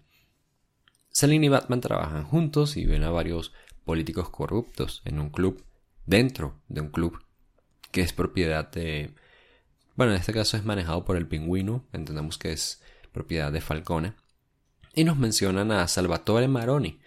Selina 1.11 1.45
y 1.45 1.49
Batman 1.51 1.83
trabajan 1.83 2.25
juntos 2.25 2.79
y 2.79 2.87
ven 2.87 3.05
a 3.05 3.11
varios 3.11 3.53
políticos 3.85 4.31
corruptos 4.31 5.03
en 5.05 5.21
un 5.21 5.29
club, 5.29 5.63
dentro 6.07 6.63
de 6.69 6.81
un 6.81 6.89
club, 6.89 7.23
que 7.91 8.01
es 8.01 8.15
propiedad 8.15 8.71
de... 8.71 9.15
Bueno, 9.95 10.13
en 10.13 10.19
este 10.19 10.33
caso 10.33 10.57
es 10.57 10.65
manejado 10.65 11.05
por 11.05 11.17
el 11.17 11.29
pingüino, 11.29 11.87
entendemos 11.93 12.39
que 12.39 12.53
es 12.53 12.81
propiedad 13.13 13.53
de 13.53 13.61
Falcone. 13.61 14.15
Y 14.95 15.05
nos 15.05 15.19
mencionan 15.19 15.71
a 15.71 15.87
Salvatore 15.89 16.49
Maroni, 16.49 17.01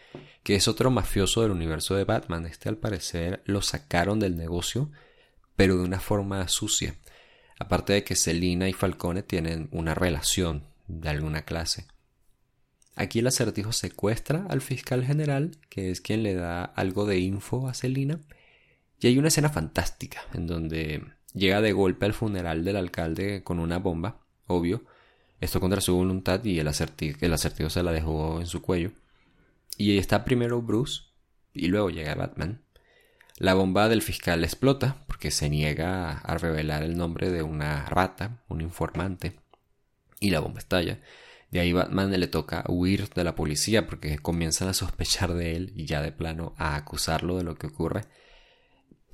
que 0.46 0.54
es 0.54 0.68
otro 0.68 0.92
mafioso 0.92 1.42
del 1.42 1.50
universo 1.50 1.96
de 1.96 2.04
Batman. 2.04 2.46
Este 2.46 2.70
al 2.70 2.78
parecer 2.78 3.42
lo 3.46 3.64
sacaron 3.64 4.20
del 4.20 4.38
negocio, 4.38 4.92
pero 5.56 5.76
de 5.76 5.84
una 5.84 6.00
forma 6.00 6.48
sucia. 6.48 6.94
Aparte 7.60 7.94
de 7.94 8.04
que 8.04 8.16
Selina 8.16 8.70
y 8.70 8.74
Falcone 8.74 9.24
tienen 9.24 9.70
una 9.72 9.96
relación 9.96 10.68
de 10.88 11.10
alguna 11.10 11.46
clase. 11.46 11.88
Aquí 12.96 13.20
el 13.20 13.28
acertijo 13.28 13.74
secuestra 13.74 14.46
al 14.48 14.62
fiscal 14.62 15.04
general, 15.04 15.58
que 15.68 15.90
es 15.90 16.00
quien 16.00 16.22
le 16.22 16.36
da 16.36 16.64
algo 16.64 17.08
de 17.08 17.18
info 17.18 17.68
a 17.68 17.74
Selina, 17.74 18.20
y 19.00 19.08
hay 19.08 19.18
una 19.18 19.30
escena 19.30 19.50
fantástica 19.50 20.22
en 20.36 20.46
donde 20.46 21.04
llega 21.34 21.60
de 21.60 21.72
golpe 21.72 22.06
al 22.06 22.14
funeral 22.14 22.64
del 22.64 22.76
alcalde 22.76 23.42
con 23.44 23.58
una 23.58 23.80
bomba, 23.80 24.22
obvio, 24.46 24.86
esto 25.42 25.60
contra 25.60 25.82
su 25.82 25.96
voluntad 25.96 26.44
y 26.44 26.60
el 26.60 26.68
acertijo, 26.68 27.18
el 27.22 27.34
acertijo 27.34 27.72
se 27.72 27.82
la 27.82 27.92
dejó 27.92 28.40
en 28.42 28.46
su 28.46 28.62
cuello. 28.62 28.92
Y 29.78 29.98
está 29.98 30.24
primero 30.24 30.62
Bruce 30.62 31.04
y 31.54 31.68
luego 31.68 31.90
llega 31.90 32.16
Batman. 32.16 32.62
La 33.38 33.54
bomba 33.54 33.90
del 33.90 34.02
fiscal 34.02 34.44
explota 34.44 35.04
porque 35.08 35.32
se 35.32 35.50
niega 35.50 36.20
a 36.20 36.38
revelar 36.38 36.84
el 36.84 36.96
nombre 36.96 37.30
de 37.30 37.44
una 37.44 37.86
rata, 37.86 38.44
un 38.48 38.62
informante, 38.62 39.40
y 40.20 40.30
la 40.30 40.40
bomba 40.40 40.60
estalla. 40.60 41.02
De 41.52 41.60
ahí 41.60 41.74
Batman 41.74 42.18
le 42.18 42.28
toca 42.28 42.64
huir 42.68 43.10
de 43.10 43.24
la 43.24 43.36
policía 43.36 43.88
porque 43.88 44.20
comienzan 44.20 44.70
a 44.70 44.74
sospechar 44.74 45.34
de 45.34 45.56
él 45.56 45.74
y 45.76 45.86
ya 45.86 46.02
de 46.02 46.12
plano 46.12 46.54
a 46.58 46.76
acusarlo 46.76 47.38
de 47.38 47.44
lo 47.44 47.56
que 47.56 47.68
ocurre. 47.68 48.06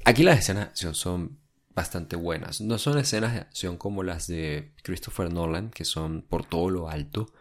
Aquí 0.06 0.24
las 0.24 0.40
escenas 0.40 0.66
de 0.66 0.70
acción 0.70 0.96
son 0.96 1.40
bastante 1.74 2.16
buenas. 2.16 2.62
No 2.62 2.78
son 2.78 3.00
escenas 3.00 3.34
de 3.34 3.40
acción 3.40 3.78
como 3.78 4.04
las 4.04 4.28
de 4.28 4.74
Christopher 4.84 5.34
Nolan, 5.34 5.72
que 5.72 5.86
son 5.86 6.22
por 6.22 6.46
todo 6.46 6.70
lo 6.70 6.90
alto, 6.90 7.34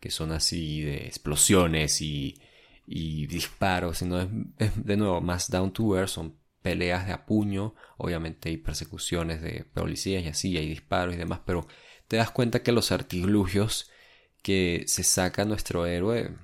que 0.00 0.10
son 0.10 0.32
así 0.32 0.82
de 0.82 1.06
explosiones 1.06 2.00
y, 2.00 2.40
y 2.86 3.26
disparos, 3.26 3.98
sino 3.98 4.20
es, 4.20 4.30
de 4.84 4.96
nuevo 4.96 5.20
más 5.20 5.50
down 5.50 5.72
to 5.72 5.96
earth, 5.96 6.08
son 6.08 6.38
peleas 6.62 7.06
de 7.06 7.12
a 7.12 7.26
puño, 7.26 7.74
obviamente 7.96 8.48
hay 8.48 8.56
persecuciones 8.56 9.42
de 9.42 9.64
policías 9.64 10.24
y 10.24 10.28
así, 10.28 10.56
hay 10.56 10.68
disparos 10.68 11.14
y 11.14 11.18
demás, 11.18 11.40
pero 11.44 11.66
te 12.08 12.16
das 12.16 12.30
cuenta 12.30 12.62
que 12.62 12.72
los 12.72 12.92
artilugios 12.92 13.90
que 14.42 14.84
se 14.86 15.02
saca 15.02 15.44
nuestro 15.44 15.86
héroe 15.86 16.36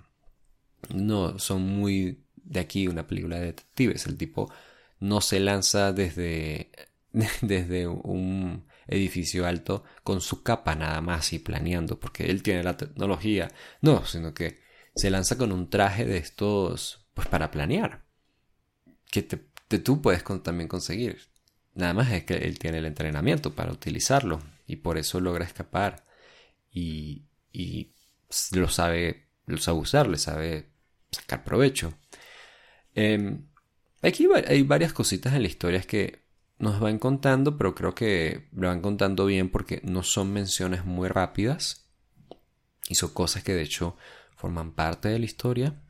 no 0.91 1.39
son 1.39 1.63
muy 1.63 2.25
de 2.37 2.61
aquí 2.61 2.89
una 2.89 3.07
película 3.07 3.39
de 3.39 3.47
detectives. 3.47 4.07
El 4.07 4.17
tipo 4.17 4.53
no 5.01 5.21
se 5.21 5.41
lanza 5.41 5.93
desde, 5.93 6.71
desde 7.43 7.87
un 7.87 8.67
edificio 8.89 9.47
alto 9.47 9.85
con 10.03 10.21
su 10.21 10.43
capa 10.43 10.75
nada 10.75 11.01
más 11.01 11.33
y 11.33 11.39
planeando 11.39 11.99
porque 11.99 12.27
él 12.27 12.43
tiene 12.43 12.63
la 12.63 12.77
tecnología. 12.77 13.51
No, 13.81 14.05
sino 14.05 14.35
que 14.35 14.61
se 14.95 15.11
lanza 15.11 15.37
con 15.37 15.53
un 15.53 15.71
traje 15.71 16.05
de 16.05 16.19
estos 16.19 17.07
pues 17.15 17.29
para 17.29 17.51
planear. 17.51 18.05
Que 19.11 19.23
tú 19.79 20.01
puedes 20.01 20.25
también 20.43 20.69
conseguir. 20.69 21.21
Nada 21.75 21.95
más 21.95 22.13
es 22.13 22.25
que 22.25 22.35
él 22.35 22.59
tiene 22.59 22.79
el 22.79 22.87
entrenamiento 22.87 23.55
para 23.55 23.73
utilizarlo 23.73 24.41
y 24.67 24.77
por 24.77 24.99
eso 24.99 25.21
logra 25.21 25.45
escapar 25.45 26.05
y, 26.71 27.25
y 27.53 27.93
lo 28.53 28.69
sabe, 28.69 29.29
lo 29.47 29.59
sabe 29.59 29.79
usar, 29.79 30.07
le 30.09 30.19
sabe 30.19 30.71
sacar 31.11 31.45
provecho. 31.45 31.95
Em, 32.95 33.47
aquí 34.03 34.27
hay 34.47 34.63
varias 34.63 34.93
cositas 34.93 35.35
en 35.35 35.43
la 35.43 35.49
historia 35.49 35.81
que 35.81 36.23
nos 36.59 36.79
van 36.81 36.99
contando, 36.99 37.57
pero 37.57 37.75
creo 37.75 37.95
que 37.95 38.49
lo 38.53 38.69
van 38.69 38.81
contando 38.81 39.27
bien 39.27 39.51
porque 39.51 39.81
no 39.85 40.03
son 40.03 40.33
menciones 40.33 40.85
muy 40.85 41.09
rápidas 41.09 41.89
y 42.89 42.95
son 42.95 43.11
cosas 43.11 43.43
que 43.43 43.55
de 43.55 43.63
hecho 43.63 43.97
forman 44.43 44.73
parte 44.73 45.09
de 45.09 45.21
la 45.21 45.25
historia. 45.25 45.81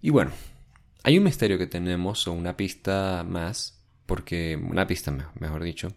Y 0.00 0.10
bueno, 0.10 0.30
hay 1.02 1.18
un 1.18 1.24
misterio 1.24 1.58
que 1.58 1.66
tenemos 1.66 2.28
o 2.28 2.32
una 2.32 2.56
pista 2.56 3.24
más, 3.28 3.84
porque 4.06 4.56
una 4.56 4.86
pista 4.86 5.10
mejor 5.40 5.64
dicho, 5.64 5.88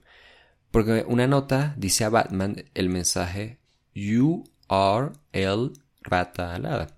porque 0.72 1.06
una 1.08 1.28
nota 1.28 1.76
dice 1.78 2.04
a 2.04 2.10
Batman 2.10 2.66
el 2.74 2.90
mensaje 2.90 3.60
You 3.94 4.44
are 4.68 5.12
el 5.34 5.74
rata 6.02 6.56
alada. 6.56 6.98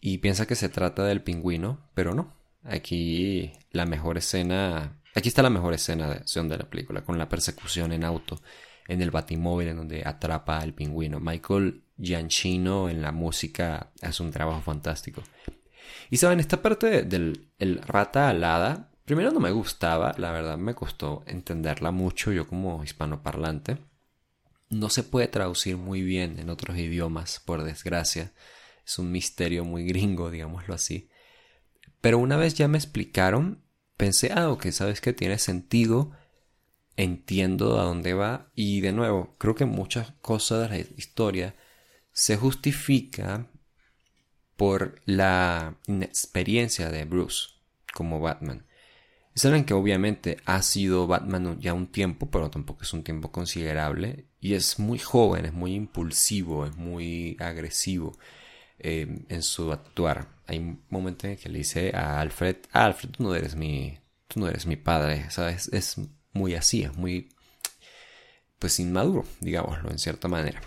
Y 0.00 0.18
piensa 0.18 0.46
que 0.46 0.56
se 0.56 0.68
trata 0.68 1.04
del 1.04 1.22
pingüino, 1.22 1.78
pero 1.94 2.14
no. 2.14 2.34
Aquí 2.64 3.52
la 3.70 3.86
mejor 3.86 4.18
escena. 4.18 5.00
Aquí 5.14 5.28
está 5.28 5.42
la 5.42 5.50
mejor 5.50 5.72
escena 5.72 6.08
de 6.08 6.16
acción 6.16 6.48
de 6.48 6.58
la 6.58 6.68
película, 6.68 7.04
con 7.04 7.16
la 7.16 7.28
persecución 7.28 7.92
en 7.92 8.02
auto, 8.02 8.42
en 8.88 9.02
el 9.02 9.10
batimóvil 9.12 9.68
en 9.68 9.76
donde 9.76 10.02
atrapa 10.04 10.58
al 10.58 10.74
pingüino. 10.74 11.20
Michael 11.20 11.82
Gianchino 11.98 12.88
en 12.88 13.02
la 13.02 13.12
música 13.12 13.92
hace 14.02 14.22
un 14.22 14.32
trabajo 14.32 14.60
fantástico. 14.62 15.22
Y 16.10 16.16
saben, 16.16 16.40
esta 16.40 16.60
parte 16.60 17.02
del 17.02 17.48
el 17.58 17.80
rata 17.82 18.28
alada 18.28 18.88
Primero 19.08 19.30
no 19.30 19.40
me 19.40 19.52
gustaba, 19.52 20.14
la 20.18 20.32
verdad 20.32 20.58
me 20.58 20.74
costó 20.74 21.24
entenderla 21.26 21.92
mucho 21.92 22.30
yo 22.30 22.46
como 22.46 22.84
hispanoparlante. 22.84 23.78
No 24.68 24.90
se 24.90 25.02
puede 25.02 25.28
traducir 25.28 25.78
muy 25.78 26.02
bien 26.02 26.38
en 26.38 26.50
otros 26.50 26.76
idiomas, 26.76 27.40
por 27.42 27.64
desgracia. 27.64 28.32
Es 28.84 28.98
un 28.98 29.10
misterio 29.10 29.64
muy 29.64 29.86
gringo, 29.86 30.30
digámoslo 30.30 30.74
así. 30.74 31.08
Pero 32.02 32.18
una 32.18 32.36
vez 32.36 32.52
ya 32.52 32.68
me 32.68 32.76
explicaron, 32.76 33.62
pensé, 33.96 34.30
ah, 34.34 34.50
ok, 34.50 34.66
sabes 34.72 35.00
que 35.00 35.14
tiene 35.14 35.38
sentido, 35.38 36.10
entiendo 36.98 37.80
a 37.80 37.84
dónde 37.84 38.12
va 38.12 38.50
y 38.56 38.80
de 38.80 38.92
nuevo, 38.92 39.36
creo 39.38 39.54
que 39.54 39.64
muchas 39.64 40.10
cosas 40.20 40.68
de 40.68 40.68
la 40.68 40.84
historia 40.96 41.54
se 42.12 42.36
justifica 42.36 43.46
por 44.56 45.00
la 45.04 45.78
inexperiencia 45.86 46.90
de 46.90 47.04
Bruce 47.04 47.50
como 47.94 48.18
Batman. 48.20 48.66
Saben 49.36 49.64
que 49.64 49.74
obviamente 49.74 50.38
ha 50.44 50.60
sido 50.62 51.06
Batman 51.06 51.60
ya 51.60 51.72
un 51.72 51.86
tiempo, 51.86 52.28
pero 52.28 52.50
tampoco 52.50 52.82
es 52.82 52.92
un 52.92 53.04
tiempo 53.04 53.30
considerable. 53.30 54.26
Y 54.40 54.54
es 54.54 54.80
muy 54.80 54.98
joven, 54.98 55.44
es 55.44 55.52
muy 55.52 55.74
impulsivo, 55.74 56.66
es 56.66 56.76
muy 56.76 57.36
agresivo 57.38 58.18
eh, 58.80 59.24
en 59.28 59.42
su 59.42 59.70
actuar. 59.72 60.26
Hay 60.48 60.58
un 60.58 60.82
momento 60.90 61.28
en 61.28 61.36
que 61.36 61.48
le 61.48 61.58
dice 61.58 61.92
a 61.94 62.20
Alfred, 62.20 62.56
ah, 62.72 62.86
Alfred, 62.86 63.10
tú 63.10 63.22
no 63.22 63.34
eres 63.36 63.54
mi, 63.54 64.00
tú 64.26 64.40
no 64.40 64.48
eres 64.48 64.66
mi 64.66 64.74
padre, 64.76 65.30
¿sabes? 65.30 65.68
Es 65.72 65.96
muy 66.32 66.54
así, 66.54 66.86
muy, 66.96 67.28
pues 68.58 68.78
inmaduro, 68.80 69.24
digámoslo, 69.40 69.90
en 69.90 69.98
cierta 69.98 70.28
manera. 70.28 70.60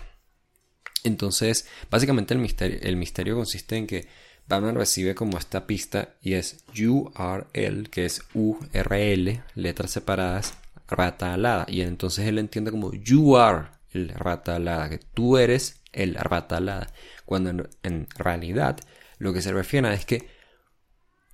Entonces, 1.04 1.66
básicamente 1.90 2.34
el 2.34 2.40
misterio, 2.40 2.78
el 2.82 2.96
misterio 2.96 3.36
consiste 3.36 3.76
en 3.76 3.86
que 3.86 4.08
Batman 4.46 4.74
recibe 4.74 5.14
como 5.14 5.38
esta 5.38 5.66
pista 5.66 6.14
y 6.20 6.34
es 6.34 6.64
URL, 6.78 7.88
que 7.90 8.04
es 8.04 8.22
URL, 8.34 9.42
letras 9.54 9.90
separadas, 9.90 10.54
rata 10.88 11.34
alada. 11.34 11.66
Y 11.68 11.82
entonces 11.82 12.26
él 12.26 12.38
entiende 12.38 12.70
como 12.70 12.92
you 12.92 13.36
are 13.36 13.68
el 13.90 14.08
rata 14.10 14.56
alada, 14.56 14.88
que 14.90 14.98
tú 14.98 15.38
eres 15.38 15.82
el 15.92 16.14
rata 16.14 16.58
alada. 16.58 16.92
Cuando 17.24 17.68
en, 17.82 18.08
realidad 18.16 18.78
lo 19.18 19.32
que 19.32 19.42
se 19.42 19.52
refiere 19.52 19.92
es 19.94 20.04
que 20.04 20.28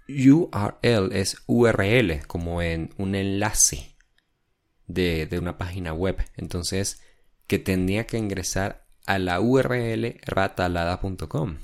URL 0.09 1.13
es 1.13 1.43
URL, 1.47 2.27
como 2.27 2.63
en 2.63 2.95
un 2.97 3.15
enlace 3.15 3.97
de, 4.89 5.27
de 5.27 5.39
una 5.39 5.59
página 5.59 5.93
web. 5.93 6.17
Entonces, 6.37 7.01
que 7.47 7.61
tendría 7.61 8.07
que 8.07 8.19
ingresar 8.19 8.87
a 9.07 9.19
la 9.19 9.41
URL 9.41 10.21
ratalada.com 10.27 11.59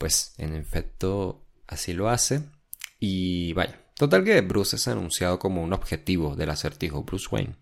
pues 0.00 0.32
en 0.38 0.56
efecto 0.56 1.46
así 1.66 1.92
lo 1.92 2.08
hace. 2.08 2.40
Y 2.98 3.52
vaya, 3.52 3.78
Total 4.00 4.24
que 4.24 4.40
Bruce 4.40 4.76
es 4.76 4.88
anunciado 4.88 5.38
como 5.38 5.62
un 5.62 5.74
objetivo 5.74 6.34
del 6.34 6.48
acertijo 6.48 7.02
Bruce 7.02 7.28
Wayne, 7.30 7.56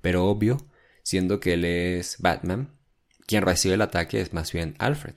pero 0.00 0.24
obvio, 0.24 0.66
siendo 1.02 1.40
que 1.40 1.52
él 1.52 1.66
es 1.66 2.16
Batman, 2.20 2.74
quien 3.26 3.42
recibe 3.42 3.74
el 3.74 3.82
ataque 3.82 4.22
es 4.22 4.32
más 4.32 4.50
bien 4.50 4.76
Alfred. 4.78 5.16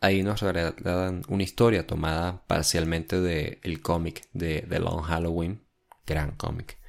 Ahí 0.00 0.24
nos 0.24 0.40
dan 0.40 1.22
una 1.28 1.44
historia 1.44 1.86
tomada 1.86 2.44
parcialmente 2.48 3.20
del 3.20 3.80
cómic 3.80 4.26
de 4.32 4.66
The 4.68 4.80
Long 4.80 5.02
Halloween, 5.02 5.62
gran 6.04 6.32
cómic, 6.32 6.79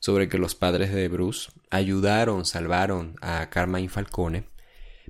sobre 0.00 0.28
que 0.28 0.38
los 0.38 0.54
padres 0.54 0.92
de 0.92 1.08
Bruce 1.08 1.52
ayudaron, 1.70 2.44
salvaron 2.44 3.16
a 3.20 3.48
Carmine 3.50 3.88
Falcone, 3.88 4.48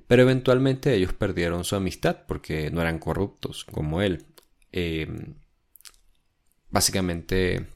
pero 0.07 0.21
eventualmente 0.21 0.93
ellos 0.93 1.13
perdieron 1.13 1.63
su 1.63 1.75
amistad 1.75 2.25
porque 2.27 2.69
no 2.69 2.81
eran 2.81 2.99
corruptos 2.99 3.65
como 3.65 4.01
él. 4.01 4.25
Em, 4.71 5.35
básicamente, 6.69 7.67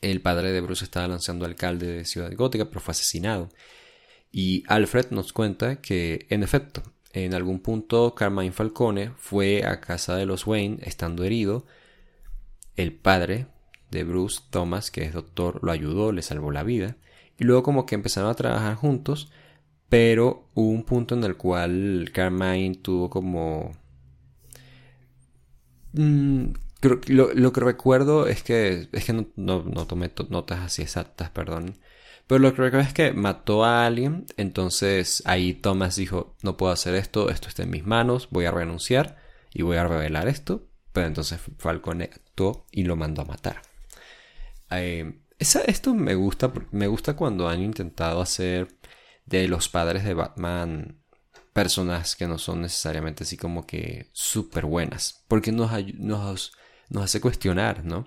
el 0.00 0.22
padre 0.22 0.52
de 0.52 0.60
Bruce 0.60 0.84
estaba 0.84 1.08
lanzando 1.08 1.44
alcalde 1.44 1.88
de 1.88 2.04
Ciudad 2.04 2.32
Gótica, 2.34 2.68
pero 2.68 2.80
fue 2.80 2.92
asesinado. 2.92 3.48
Y 4.30 4.62
Alfred 4.68 5.10
nos 5.10 5.32
cuenta 5.32 5.80
que, 5.80 6.26
en 6.30 6.42
efecto, 6.42 6.82
en 7.12 7.34
algún 7.34 7.60
punto 7.60 8.14
Carmine 8.14 8.52
Falcone 8.52 9.12
fue 9.16 9.64
a 9.64 9.80
casa 9.80 10.16
de 10.16 10.26
los 10.26 10.46
Wayne 10.46 10.78
estando 10.82 11.24
herido. 11.24 11.66
El 12.76 12.92
padre 12.92 13.46
de 13.90 14.04
Bruce, 14.04 14.40
Thomas, 14.50 14.90
que 14.90 15.04
es 15.04 15.12
doctor, 15.12 15.60
lo 15.62 15.72
ayudó, 15.72 16.12
le 16.12 16.22
salvó 16.22 16.50
la 16.50 16.62
vida. 16.62 16.96
Y 17.38 17.44
luego 17.44 17.62
como 17.62 17.86
que 17.86 17.94
empezaron 17.94 18.30
a 18.30 18.34
trabajar 18.34 18.74
juntos, 18.76 19.30
pero 19.88 20.48
hubo 20.54 20.70
un 20.70 20.84
punto 20.84 21.14
en 21.14 21.24
el 21.24 21.36
cual 21.36 22.10
Carmine 22.12 22.76
tuvo 22.76 23.10
como... 23.10 23.72
Mm, 25.92 26.52
lo, 27.08 27.52
que 27.52 27.60
recuerdo 27.60 28.26
es 28.26 28.42
que, 28.42 28.88
es 28.92 29.04
que 29.04 29.12
no, 29.12 29.26
no 29.34 29.86
tomé 29.86 30.10
notas 30.28 30.60
así 30.60 30.82
exactas, 30.82 31.30
perdón. 31.30 31.76
Pero 32.26 32.40
lo 32.40 32.54
que 32.54 32.62
recuerdo 32.62 32.88
es 32.88 32.94
que 32.94 33.12
mató 33.12 33.64
a 33.64 33.86
alguien, 33.86 34.26
entonces 34.36 35.22
ahí 35.26 35.54
Thomas 35.54 35.96
dijo, 35.96 36.34
no 36.42 36.56
puedo 36.56 36.72
hacer 36.72 36.94
esto, 36.96 37.30
esto 37.30 37.48
está 37.48 37.62
en 37.62 37.70
mis 37.70 37.86
manos, 37.86 38.28
voy 38.30 38.46
a 38.46 38.50
renunciar 38.50 39.16
y 39.52 39.62
voy 39.62 39.76
a 39.76 39.86
revelar 39.86 40.26
esto. 40.26 40.66
Pero 40.92 41.06
entonces 41.06 41.40
Falcone 41.58 42.10
actuó 42.12 42.66
y 42.72 42.84
lo 42.84 42.96
mandó 42.96 43.22
a 43.22 43.26
matar. 43.26 43.62
Eh, 44.70 45.20
esto 45.38 45.94
me 45.94 46.14
gusta, 46.14 46.52
me 46.70 46.86
gusta 46.86 47.14
cuando 47.14 47.48
han 47.48 47.62
intentado 47.62 48.20
hacer 48.20 48.68
de 49.26 49.48
los 49.48 49.68
padres 49.68 50.04
de 50.04 50.14
Batman 50.14 51.02
personas 51.52 52.16
que 52.16 52.26
no 52.26 52.38
son 52.38 52.62
necesariamente 52.62 53.24
así 53.24 53.36
como 53.36 53.66
que 53.66 54.10
súper 54.12 54.66
buenas. 54.66 55.24
Porque 55.28 55.52
nos, 55.52 55.70
nos, 55.94 56.52
nos, 56.90 57.04
hace 57.04 57.20
cuestionar, 57.20 57.84
¿no? 57.84 58.06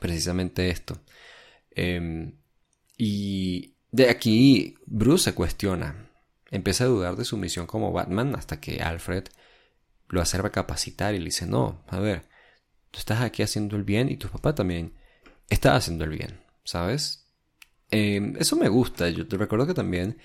Precisamente 0.00 0.70
esto. 0.70 1.00
Em, 1.70 2.38
y 2.96 3.76
de 3.90 4.08
aquí 4.08 4.76
Bruce 4.86 5.24
se 5.24 5.34
cuestiona. 5.34 6.10
Empieza 6.50 6.84
a 6.84 6.88
dudar 6.88 7.16
de 7.16 7.24
su 7.24 7.36
misión 7.36 7.66
como 7.66 7.92
Batman 7.92 8.34
hasta 8.34 8.60
que 8.60 8.80
Alfred 8.82 9.24
lo 10.08 10.20
hace 10.20 10.38
recapacitar 10.38 11.14
y 11.14 11.18
le 11.18 11.26
dice, 11.26 11.46
no, 11.46 11.84
a 11.88 11.98
ver, 11.98 12.28
tú 12.90 12.98
estás 12.98 13.20
aquí 13.22 13.42
haciendo 13.42 13.76
el 13.76 13.84
bien 13.84 14.10
y 14.10 14.16
tu 14.16 14.28
papá 14.28 14.54
también 14.54 14.94
está 15.48 15.76
haciendo 15.76 16.04
el 16.04 16.10
bien, 16.10 16.40
¿sabes? 16.64 17.26
Em, 17.90 18.34
eso 18.38 18.56
me 18.56 18.68
gusta. 18.68 19.08
Yo 19.10 19.26
te 19.26 19.36
recuerdo 19.36 19.66
que 19.66 19.74
también 19.74 20.18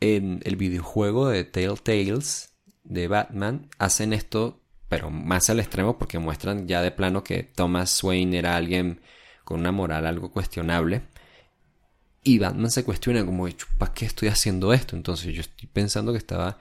en 0.00 0.40
el 0.44 0.56
videojuego 0.56 1.28
de 1.28 1.44
Telltales 1.44 2.54
de 2.84 3.08
Batman 3.08 3.68
hacen 3.78 4.12
esto, 4.12 4.62
pero 4.88 5.10
más 5.10 5.50
al 5.50 5.60
extremo 5.60 5.98
porque 5.98 6.18
muestran 6.18 6.66
ya 6.66 6.82
de 6.82 6.90
plano 6.90 7.22
que 7.24 7.42
Thomas 7.42 8.02
Wayne 8.02 8.38
era 8.38 8.56
alguien 8.56 9.00
con 9.44 9.60
una 9.60 9.72
moral 9.72 10.06
algo 10.06 10.32
cuestionable 10.32 11.02
y 12.22 12.38
Batman 12.38 12.70
se 12.70 12.84
cuestiona 12.84 13.24
como, 13.24 13.48
¿para 13.78 13.94
qué 13.94 14.04
estoy 14.04 14.28
haciendo 14.28 14.72
esto? 14.72 14.94
Entonces 14.96 15.34
yo 15.34 15.40
estoy 15.40 15.68
pensando 15.68 16.12
que 16.12 16.18
estaba 16.18 16.58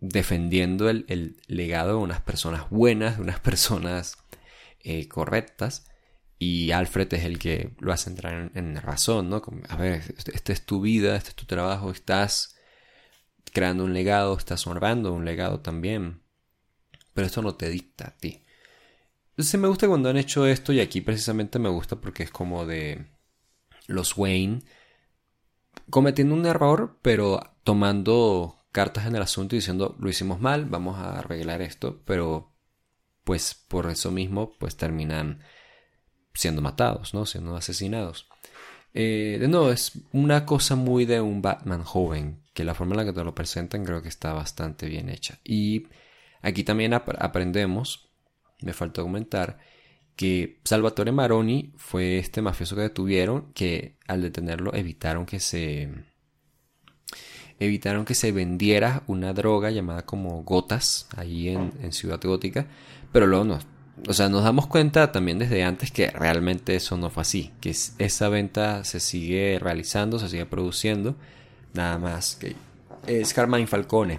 defendiendo 0.00 0.90
el, 0.90 1.36
legado 1.46 1.98
de 1.98 2.02
unas 2.04 2.20
personas 2.20 2.68
buenas, 2.70 3.16
de 3.16 3.22
unas 3.22 3.40
personas 3.40 4.18
eh, 4.80 5.08
correctas. 5.08 5.86
Y 6.44 6.72
Alfred 6.72 7.14
es 7.14 7.24
el 7.24 7.38
que 7.38 7.70
lo 7.78 7.92
hace 7.92 8.10
entrar 8.10 8.50
en, 8.52 8.74
razón, 8.74 9.30
¿no? 9.30 9.40
a 9.68 9.76
ver, 9.76 10.02
este, 10.18 10.34
esta 10.34 10.52
es 10.52 10.66
tu 10.66 10.80
vida, 10.80 11.14
este 11.14 11.28
es 11.28 11.36
tu 11.36 11.44
trabajo, 11.44 11.92
estás 11.92 12.56
creando 13.52 13.84
un 13.84 13.94
legado, 13.94 14.36
estás 14.36 14.66
honrando 14.66 15.12
un 15.12 15.24
legado 15.24 15.60
también. 15.60 16.20
Pero 17.14 17.28
esto 17.28 17.42
no 17.42 17.54
te 17.54 17.68
dicta 17.68 18.08
a 18.08 18.16
ti. 18.16 18.44
Entonces 19.30 19.60
me 19.60 19.68
gusta 19.68 19.86
cuando 19.86 20.08
han 20.08 20.16
hecho 20.16 20.44
esto 20.44 20.72
y 20.72 20.80
aquí 20.80 21.00
precisamente 21.00 21.60
me 21.60 21.68
gusta 21.68 22.00
porque 22.00 22.24
es 22.24 22.32
como 22.32 22.66
de 22.66 23.06
los 23.86 24.18
Wayne 24.18 24.64
cometiendo 25.90 26.34
un 26.34 26.44
error, 26.44 26.98
pero 27.02 27.54
tomando 27.62 28.66
cartas 28.72 29.06
en 29.06 29.14
el 29.14 29.22
asunto 29.22 29.54
y 29.54 29.58
diciendo 29.58 29.94
lo 30.00 30.10
hicimos 30.10 30.40
mal, 30.40 30.64
vamos 30.64 30.98
a 30.98 31.20
arreglar 31.20 31.62
esto, 31.62 32.02
pero 32.04 32.52
pues 33.22 33.54
por 33.54 33.88
eso 33.88 34.10
mismo 34.10 34.58
pues 34.58 34.76
terminan 34.76 35.44
siendo 36.34 36.62
matados, 36.62 37.14
¿no? 37.14 37.26
Siendo 37.26 37.56
asesinados. 37.56 38.28
Eh, 38.94 39.38
de 39.40 39.48
nuevo, 39.48 39.70
es 39.70 39.92
una 40.12 40.44
cosa 40.44 40.76
muy 40.76 41.06
de 41.06 41.20
un 41.20 41.42
Batman 41.42 41.82
joven, 41.82 42.42
que 42.54 42.64
la 42.64 42.74
forma 42.74 42.94
en 42.94 42.98
la 42.98 43.04
que 43.04 43.12
te 43.12 43.24
lo 43.24 43.34
presentan 43.34 43.84
creo 43.84 44.02
que 44.02 44.08
está 44.08 44.32
bastante 44.32 44.86
bien 44.86 45.08
hecha. 45.08 45.38
Y 45.44 45.86
aquí 46.42 46.64
también 46.64 46.92
aprendemos, 46.94 48.10
me 48.60 48.72
faltó 48.72 49.02
comentar, 49.02 49.58
que 50.16 50.60
Salvatore 50.64 51.12
Maroni 51.12 51.72
fue 51.76 52.18
este 52.18 52.42
mafioso 52.42 52.76
que 52.76 52.82
detuvieron 52.82 53.52
que 53.54 53.96
al 54.06 54.22
detenerlo 54.22 54.74
evitaron 54.74 55.26
que 55.26 55.40
se 55.40 55.88
evitaron 57.58 58.04
que 58.04 58.14
se 58.14 58.32
vendiera 58.32 59.04
una 59.06 59.32
droga 59.32 59.70
llamada 59.70 60.04
como 60.04 60.42
gotas 60.42 61.08
ahí 61.16 61.48
en, 61.48 61.92
Ciudad 61.92 62.20
Gótica 62.22 62.66
pero 63.10 63.26
luego 63.26 63.44
no 63.44 63.58
o 64.08 64.12
sea 64.12 64.28
nos 64.28 64.44
damos 64.44 64.66
cuenta 64.66 65.12
también 65.12 65.38
desde 65.38 65.64
antes 65.64 65.90
que 65.90 66.08
realmente 66.08 66.74
eso 66.76 66.96
no 66.96 67.10
fue 67.10 67.22
así 67.22 67.52
que 67.60 67.70
esa 67.70 68.28
venta 68.28 68.84
se 68.84 69.00
sigue 69.00 69.58
realizando 69.60 70.18
se 70.18 70.28
sigue 70.28 70.46
produciendo 70.46 71.16
nada 71.74 71.98
más 71.98 72.36
que 72.36 72.56
es 73.06 73.34
Carmine 73.34 73.66
Falcone 73.66 74.18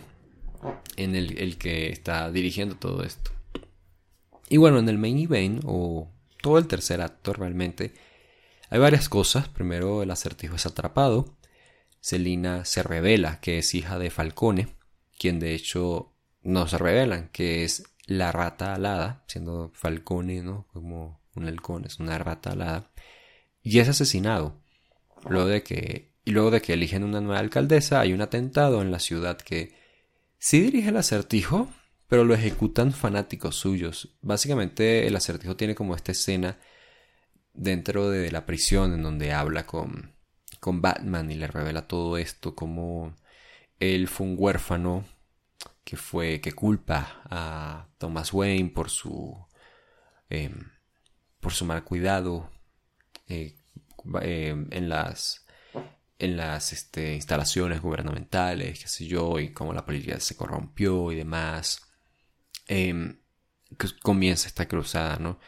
en 0.95 1.15
el, 1.15 1.37
el 1.39 1.57
que 1.57 1.89
está 1.89 2.31
dirigiendo 2.31 2.75
todo 2.75 3.03
esto 3.03 3.33
y 4.53 4.57
bueno, 4.57 4.77
en 4.77 4.87
el 4.87 4.99
main 4.99 5.17
event, 5.17 5.63
o 5.65 6.11
todo 6.41 6.59
el 6.59 6.67
tercer 6.67 7.01
acto 7.01 7.33
realmente, 7.33 7.93
hay 8.69 8.79
varias 8.79 9.09
cosas. 9.09 9.47
Primero, 9.47 10.03
el 10.03 10.11
acertijo 10.11 10.55
es 10.55 10.67
atrapado. 10.67 11.35
Selina 11.99 12.63
se 12.63 12.83
revela 12.83 13.39
que 13.39 13.57
es 13.57 13.73
hija 13.73 13.97
de 13.97 14.11
Falcone, 14.11 14.67
quien 15.17 15.39
de 15.39 15.55
hecho 15.55 16.13
no 16.43 16.67
se 16.67 16.77
revelan 16.77 17.29
que 17.29 17.63
es 17.63 17.83
la 18.05 18.31
rata 18.31 18.73
alada, 18.73 19.23
siendo 19.27 19.71
Falcone, 19.73 20.41
¿no? 20.41 20.67
Como 20.73 21.21
un 21.35 21.45
halcón, 21.45 21.85
es 21.85 21.99
una 21.99 22.17
rata 22.17 22.51
alada. 22.51 22.91
Y 23.61 23.79
es 23.79 23.89
asesinado. 23.89 24.61
Luego 25.27 25.47
de 25.47 25.63
que, 25.63 26.11
y 26.25 26.31
luego 26.31 26.51
de 26.51 26.61
que 26.61 26.73
eligen 26.73 27.03
una 27.03 27.21
nueva 27.21 27.39
alcaldesa, 27.39 28.01
hay 28.01 28.13
un 28.13 28.21
atentado 28.21 28.81
en 28.81 28.91
la 28.91 28.99
ciudad 28.99 29.37
que 29.37 29.75
sí 30.37 30.61
dirige 30.61 30.89
el 30.89 30.97
acertijo, 30.97 31.69
pero 32.07 32.25
lo 32.25 32.33
ejecutan 32.33 32.91
fanáticos 32.91 33.55
suyos. 33.55 34.15
Básicamente 34.21 35.07
el 35.07 35.15
acertijo 35.15 35.55
tiene 35.55 35.75
como 35.75 35.95
esta 35.95 36.11
escena 36.11 36.59
dentro 37.53 38.09
de 38.09 38.31
la 38.31 38.45
prisión 38.45 38.93
en 38.93 39.03
donde 39.03 39.31
habla 39.31 39.65
con, 39.65 40.13
con 40.59 40.81
Batman 40.81 41.31
y 41.31 41.35
le 41.35 41.47
revela 41.47 41.87
todo 41.87 42.17
esto, 42.17 42.55
como 42.55 43.15
él 43.79 44.07
fue 44.07 44.27
un 44.27 44.35
huérfano 44.37 45.05
que 45.83 45.97
fue 45.97 46.41
que 46.41 46.53
culpa 46.53 47.21
a 47.29 47.89
Thomas 47.97 48.33
Wayne 48.33 48.69
por 48.69 48.89
su 48.89 49.45
em, 50.29 50.71
por 51.39 51.53
su 51.53 51.65
mal 51.65 51.83
cuidado 51.83 52.49
eh, 53.27 53.55
em, 54.21 54.67
en 54.71 54.89
las 54.89 55.43
en 56.19 56.37
las 56.37 56.71
este, 56.73 57.15
instalaciones 57.15 57.81
gubernamentales, 57.81 58.79
qué 58.79 58.87
sé 58.87 59.05
yo, 59.07 59.39
y 59.39 59.51
cómo 59.53 59.73
la 59.73 59.85
policía 59.85 60.19
se 60.19 60.37
corrompió 60.37 61.11
y 61.11 61.17
demás. 61.17 61.81
Em, 62.67 63.19
comienza 64.01 64.47
esta 64.47 64.67
cruzada, 64.67 65.17
¿no? 65.17 65.39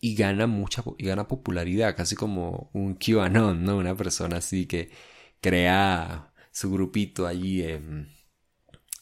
Y 0.00 0.14
gana 0.16 0.46
mucha 0.46 0.82
y 0.98 1.06
gana 1.06 1.28
popularidad, 1.28 1.96
casi 1.96 2.16
como 2.16 2.70
un 2.72 2.94
QAnon, 2.96 3.62
¿no? 3.64 3.76
Una 3.78 3.94
persona 3.96 4.38
así 4.38 4.66
que 4.66 4.90
crea 5.40 6.32
su 6.50 6.70
grupito 6.72 7.26
allí 7.26 7.62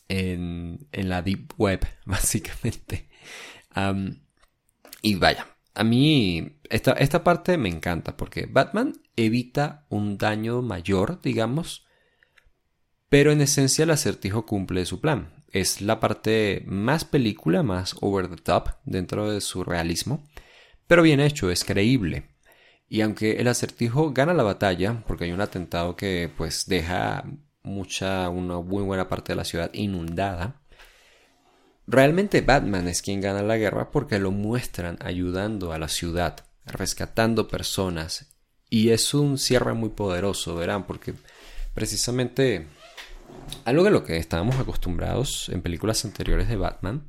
en, 0.08 0.86
la 0.92 1.22
Deep 1.22 1.52
Web, 1.56 1.86
básicamente. 2.04 3.08
y 5.02 5.14
vaya, 5.16 5.46
a 5.74 5.84
mí 5.84 6.58
esta, 6.70 6.92
esta 6.92 7.22
parte 7.22 7.58
me 7.58 7.68
encanta 7.68 8.16
porque 8.16 8.46
Batman 8.46 8.94
evita 9.16 9.86
un 9.88 10.18
daño 10.18 10.62
mayor, 10.62 11.20
digamos, 11.20 11.86
pero 13.08 13.32
en 13.32 13.40
esencia 13.40 13.84
el 13.84 13.90
acertijo 13.90 14.46
cumple 14.46 14.84
su 14.84 15.00
plan 15.00 15.36
es 15.60 15.80
la 15.80 16.00
parte 16.00 16.62
más 16.66 17.04
película, 17.04 17.62
más 17.62 17.96
over 18.00 18.28
the 18.28 18.36
top 18.36 18.70
dentro 18.84 19.30
de 19.30 19.40
su 19.40 19.64
realismo, 19.64 20.24
pero 20.86 21.02
bien 21.02 21.20
hecho, 21.20 21.50
es 21.50 21.64
creíble. 21.64 22.28
Y 22.88 23.00
aunque 23.00 23.32
el 23.32 23.48
acertijo 23.48 24.12
gana 24.12 24.34
la 24.34 24.42
batalla, 24.44 25.02
porque 25.06 25.24
hay 25.24 25.32
un 25.32 25.40
atentado 25.40 25.96
que 25.96 26.30
pues 26.36 26.66
deja 26.66 27.24
mucha, 27.66 28.28
una 28.30 28.60
muy 28.60 28.82
buena 28.82 29.08
parte 29.08 29.32
de 29.32 29.36
la 29.36 29.44
ciudad 29.44 29.70
inundada, 29.74 30.62
realmente 31.86 32.40
Batman 32.40 32.88
es 32.88 33.02
quien 33.02 33.20
gana 33.20 33.42
la 33.42 33.58
guerra 33.58 33.90
porque 33.90 34.18
lo 34.18 34.30
muestran 34.30 34.96
ayudando 35.00 35.72
a 35.72 35.78
la 35.78 35.88
ciudad, 35.88 36.46
rescatando 36.64 37.48
personas. 37.48 38.32
Y 38.70 38.90
es 38.90 39.14
un 39.14 39.38
cierre 39.38 39.74
muy 39.74 39.90
poderoso, 39.90 40.56
verán, 40.56 40.86
porque 40.86 41.14
precisamente 41.74 42.66
algo 43.64 43.84
de 43.84 43.90
lo 43.90 44.04
que 44.04 44.16
estábamos 44.16 44.56
acostumbrados 44.56 45.48
en 45.50 45.62
películas 45.62 46.04
anteriores 46.04 46.48
de 46.48 46.56
Batman 46.56 47.08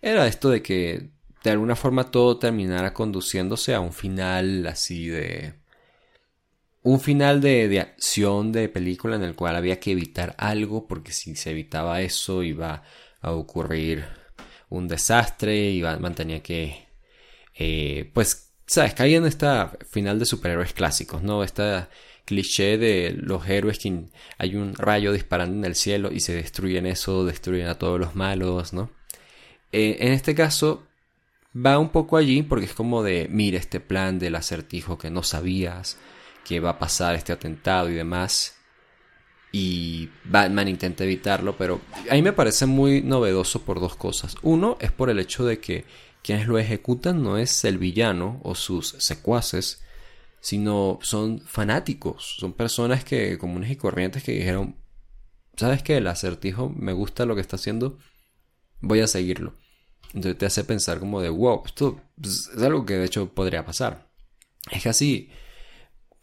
era 0.00 0.26
esto 0.26 0.50
de 0.50 0.62
que 0.62 1.10
de 1.42 1.50
alguna 1.50 1.76
forma 1.76 2.10
todo 2.10 2.38
terminara 2.38 2.92
conduciéndose 2.92 3.74
a 3.74 3.80
un 3.80 3.92
final 3.92 4.66
así 4.66 5.08
de... 5.08 5.54
Un 6.86 7.00
final 7.00 7.40
de, 7.40 7.66
de, 7.66 7.80
acción 7.80 8.52
de 8.52 8.68
película 8.68 9.16
en 9.16 9.24
el 9.24 9.34
cual 9.34 9.56
había 9.56 9.80
que 9.80 9.90
evitar 9.90 10.36
algo 10.38 10.86
porque 10.86 11.10
si 11.10 11.34
se 11.34 11.50
evitaba 11.50 12.00
eso 12.00 12.44
iba 12.44 12.84
a 13.20 13.32
ocurrir 13.32 14.04
un 14.68 14.86
desastre 14.86 15.70
y 15.70 15.82
Batman 15.82 16.14
tenía 16.14 16.44
que... 16.44 16.86
Eh, 17.56 18.08
pues, 18.14 18.52
¿sabes? 18.66 18.94
Caía 18.94 19.16
en 19.16 19.26
esta 19.26 19.76
final 19.90 20.20
de 20.20 20.26
superhéroes 20.26 20.74
clásicos, 20.74 21.24
¿no? 21.24 21.42
Esta 21.42 21.90
cliché 22.24 22.78
de 22.78 23.16
los 23.18 23.48
héroes 23.48 23.80
que 23.80 24.04
hay 24.38 24.54
un 24.54 24.76
rayo 24.76 25.12
disparando 25.12 25.56
en 25.56 25.64
el 25.64 25.74
cielo 25.74 26.12
y 26.12 26.20
se 26.20 26.36
destruyen 26.36 26.86
eso, 26.86 27.24
destruyen 27.24 27.66
a 27.66 27.80
todos 27.80 27.98
los 27.98 28.14
malos, 28.14 28.72
¿no? 28.72 28.90
Eh, 29.72 29.96
en 29.98 30.12
este 30.12 30.36
caso, 30.36 30.86
va 31.52 31.80
un 31.80 31.88
poco 31.88 32.16
allí 32.16 32.44
porque 32.44 32.66
es 32.66 32.74
como 32.74 33.02
de, 33.02 33.26
mira 33.28 33.58
este 33.58 33.80
plan 33.80 34.20
del 34.20 34.36
acertijo 34.36 34.98
que 34.98 35.10
no 35.10 35.24
sabías 35.24 35.98
que 36.46 36.60
va 36.60 36.70
a 36.70 36.78
pasar 36.78 37.14
este 37.14 37.32
atentado 37.32 37.90
y 37.90 37.94
demás. 37.94 38.54
Y 39.52 40.10
Batman 40.24 40.68
intenta 40.68 41.04
evitarlo, 41.04 41.56
pero 41.56 41.80
a 42.10 42.14
mí 42.14 42.22
me 42.22 42.32
parece 42.32 42.66
muy 42.66 43.02
novedoso 43.02 43.62
por 43.62 43.80
dos 43.80 43.96
cosas. 43.96 44.36
Uno 44.42 44.76
es 44.80 44.92
por 44.92 45.10
el 45.10 45.18
hecho 45.18 45.44
de 45.44 45.58
que 45.58 45.84
quienes 46.22 46.46
lo 46.46 46.58
ejecutan 46.58 47.22
no 47.22 47.38
es 47.38 47.64
el 47.64 47.78
villano 47.78 48.40
o 48.44 48.54
sus 48.54 48.90
secuaces, 48.98 49.82
sino 50.40 50.98
son 51.02 51.40
fanáticos, 51.40 52.36
son 52.38 52.52
personas 52.52 53.04
que 53.04 53.38
comunes 53.38 53.70
y 53.70 53.76
corrientes 53.76 54.22
que 54.22 54.32
dijeron, 54.32 54.76
¿sabes 55.56 55.82
qué? 55.82 55.96
El 55.96 56.06
acertijo 56.06 56.68
me 56.68 56.92
gusta 56.92 57.26
lo 57.26 57.34
que 57.34 57.40
está 57.40 57.56
haciendo, 57.56 57.98
voy 58.80 59.00
a 59.00 59.06
seguirlo. 59.06 59.54
Entonces 60.14 60.38
te 60.38 60.46
hace 60.46 60.64
pensar 60.64 61.00
como 61.00 61.20
de, 61.20 61.28
wow, 61.28 61.62
esto 61.66 62.00
es 62.22 62.50
algo 62.58 62.86
que 62.86 62.94
de 62.94 63.06
hecho 63.06 63.32
podría 63.34 63.64
pasar. 63.64 64.08
Es 64.70 64.82
que 64.82 64.88
así, 64.88 65.30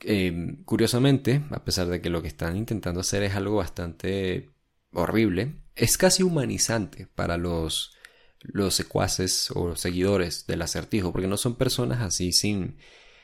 em, 0.03 0.63
curiosamente, 0.63 1.43
a 1.51 1.63
pesar 1.63 1.87
de 1.87 2.01
que 2.01 2.09
lo 2.09 2.21
que 2.21 2.27
están 2.27 2.57
intentando 2.57 3.01
hacer 3.01 3.23
es 3.23 3.35
algo 3.35 3.57
bastante 3.57 4.49
horrible, 4.91 5.55
es 5.75 5.97
casi 5.97 6.23
humanizante 6.23 7.07
para 7.15 7.37
los, 7.37 7.95
los 8.41 8.75
secuaces 8.75 9.51
o 9.55 9.75
seguidores 9.75 10.45
del 10.47 10.61
acertijo, 10.61 11.11
porque 11.11 11.27
no 11.27 11.37
son 11.37 11.55
personas 11.55 12.01
así 12.01 12.31
sin, 12.31 12.77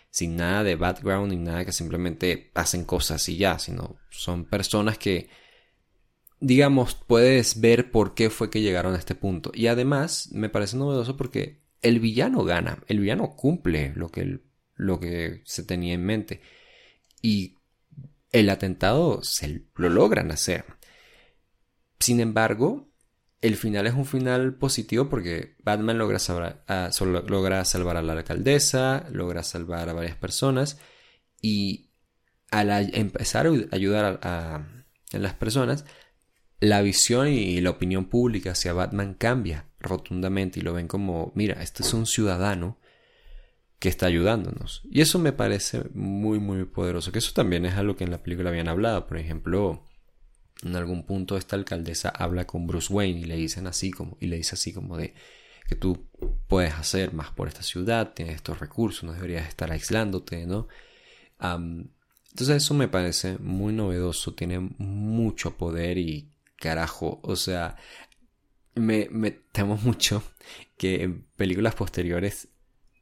sin 0.09 0.35
nada 0.35 0.63
de 0.63 0.75
background 0.75 1.31
ni 1.31 1.37
nada 1.37 1.65
que 1.65 1.71
simplemente 1.71 2.51
hacen 2.55 2.85
cosas 2.85 3.27
y 3.29 3.37
ya, 3.37 3.59
sino 3.59 3.97
son 4.09 4.45
personas 4.45 4.97
que 4.97 5.29
digamos, 6.39 6.95
puedes 6.95 7.59
ver 7.59 7.91
por 7.91 8.13
qué 8.13 8.29
fue 8.29 8.49
que 8.49 8.61
llegaron 8.61 8.93
a 8.95 8.97
este 8.97 9.15
punto. 9.15 9.51
Y 9.53 9.67
además, 9.67 10.29
me 10.31 10.49
parece 10.49 10.77
novedoso 10.77 11.17
porque 11.17 11.61
el 11.81 11.99
villano 11.99 12.43
gana, 12.43 12.83
el 12.87 12.99
villano 12.99 13.35
cumple 13.35 13.93
lo 13.95 14.09
que, 14.09 14.39
lo 14.75 14.99
que 14.99 15.41
se 15.45 15.63
tenía 15.63 15.93
en 15.93 16.05
mente. 16.05 16.41
Y 17.21 17.55
el 18.31 18.49
atentado 18.49 19.23
se 19.23 19.65
lo 19.75 19.89
logran 19.89 20.31
hacer. 20.31 20.65
Sin 21.99 22.19
embargo, 22.19 22.89
el 23.41 23.55
final 23.55 23.87
es 23.87 23.93
un 23.93 24.05
final 24.05 24.55
positivo 24.55 25.09
porque 25.09 25.55
Batman 25.63 25.97
logra 25.97 26.19
salvar 26.19 26.63
a, 26.67 26.89
logra 27.27 27.63
salvar 27.65 27.97
a 27.97 28.01
la 28.01 28.13
alcaldesa, 28.13 29.07
logra 29.11 29.43
salvar 29.43 29.89
a 29.89 29.93
varias 29.93 30.15
personas 30.15 30.79
y 31.41 31.89
al 32.51 32.93
empezar 32.95 33.47
a 33.47 33.51
ayudar 33.71 34.19
a, 34.23 34.55
a 34.55 35.17
las 35.17 35.33
personas, 35.33 35.85
la 36.59 36.81
visión 36.81 37.27
y 37.29 37.61
la 37.61 37.69
opinión 37.69 38.05
pública 38.05 38.51
hacia 38.51 38.73
Batman 38.73 39.13
cambia 39.13 39.65
rotundamente 39.79 40.59
y 40.59 40.63
lo 40.63 40.73
ven 40.73 40.87
como, 40.87 41.31
mira, 41.35 41.61
este 41.61 41.83
es 41.83 41.93
un 41.93 42.05
ciudadano 42.05 42.77
que 43.79 43.89
está 43.89 44.05
ayudándonos. 44.05 44.81
Y 44.89 45.01
eso 45.01 45.19
me 45.19 45.33
parece 45.33 45.85
muy, 45.93 46.39
muy 46.39 46.65
poderoso. 46.65 47.11
Que 47.11 47.19
eso 47.19 47.31
también 47.33 47.65
es 47.65 47.75
algo 47.75 47.95
que 47.95 48.03
en 48.03 48.11
la 48.11 48.21
película 48.21 48.49
habían 48.49 48.67
hablado. 48.67 49.07
Por 49.07 49.17
ejemplo, 49.17 49.83
en 50.63 50.75
algún 50.75 51.05
punto 51.05 51.37
esta 51.37 51.55
alcaldesa 51.55 52.09
habla 52.09 52.45
con 52.45 52.67
Bruce 52.67 52.91
Wayne 52.91 53.21
y 53.21 53.23
le 53.23 53.35
dicen 53.37 53.67
así 53.67 53.91
como, 53.91 54.17
y 54.19 54.27
le 54.27 54.37
dice 54.37 54.55
así 54.55 54.73
como 54.73 54.97
de 54.97 55.13
que 55.67 55.75
tú 55.75 56.09
puedes 56.47 56.73
hacer 56.73 57.13
más 57.13 57.31
por 57.31 57.47
esta 57.47 57.61
ciudad, 57.61 58.13
tienes 58.13 58.35
estos 58.35 58.59
recursos, 58.59 59.03
no 59.03 59.13
deberías 59.13 59.47
estar 59.47 59.71
aislándote, 59.71 60.45
¿no? 60.45 60.67
entonces 61.39 62.63
eso 62.63 62.73
me 62.73 62.89
parece 62.89 63.37
muy 63.37 63.71
novedoso, 63.71 64.33
tiene 64.33 64.59
mucho 64.59 65.55
poder 65.55 65.97
y 65.97 66.33
carajo, 66.57 67.21
o 67.23 67.37
sea, 67.37 67.77
me, 68.75 69.07
temo 69.51 69.77
mucho 69.83 70.23
que 70.77 71.03
en 71.03 71.23
películas 71.37 71.75
posteriores 71.75 72.48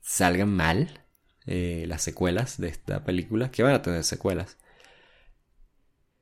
salgan 0.08 0.50
mal 0.50 1.04
eh, 1.46 1.84
las 1.88 2.02
secuelas 2.02 2.60
de 2.60 2.70
esta 2.70 3.04
película, 3.04 3.52
que 3.52 3.62
van 3.62 3.74
a 3.74 3.82
tener 3.82 4.06
secuelas. 4.06 4.58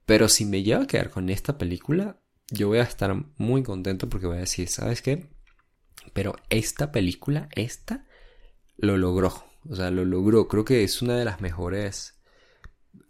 Pero 0.07 0.27
si 0.27 0.43
me 0.43 0.63
lleva 0.63 0.83
a 0.83 0.87
quedar 0.87 1.11
con 1.11 1.29
esta 1.29 1.59
película, 1.59 2.19
yo 2.49 2.67
voy 2.67 2.79
a 2.79 2.83
estar 2.83 3.15
muy 3.37 3.61
contento 3.61 4.09
porque 4.09 4.25
voy 4.25 4.37
a 4.37 4.41
decir, 4.41 4.67
¿sabes 4.69 5.03
qué? 5.03 5.29
Pero 6.13 6.35
esta 6.49 6.91
película, 6.91 7.47
esta, 7.53 8.07
lo 8.75 8.97
logró. 8.97 9.45
O 9.69 9.75
sea, 9.75 9.91
lo 9.91 10.03
logró. 10.03 10.47
Creo 10.47 10.65
que 10.65 10.83
es 10.83 11.01
una 11.03 11.15
de 11.15 11.25
las 11.25 11.41
mejores 11.41 12.19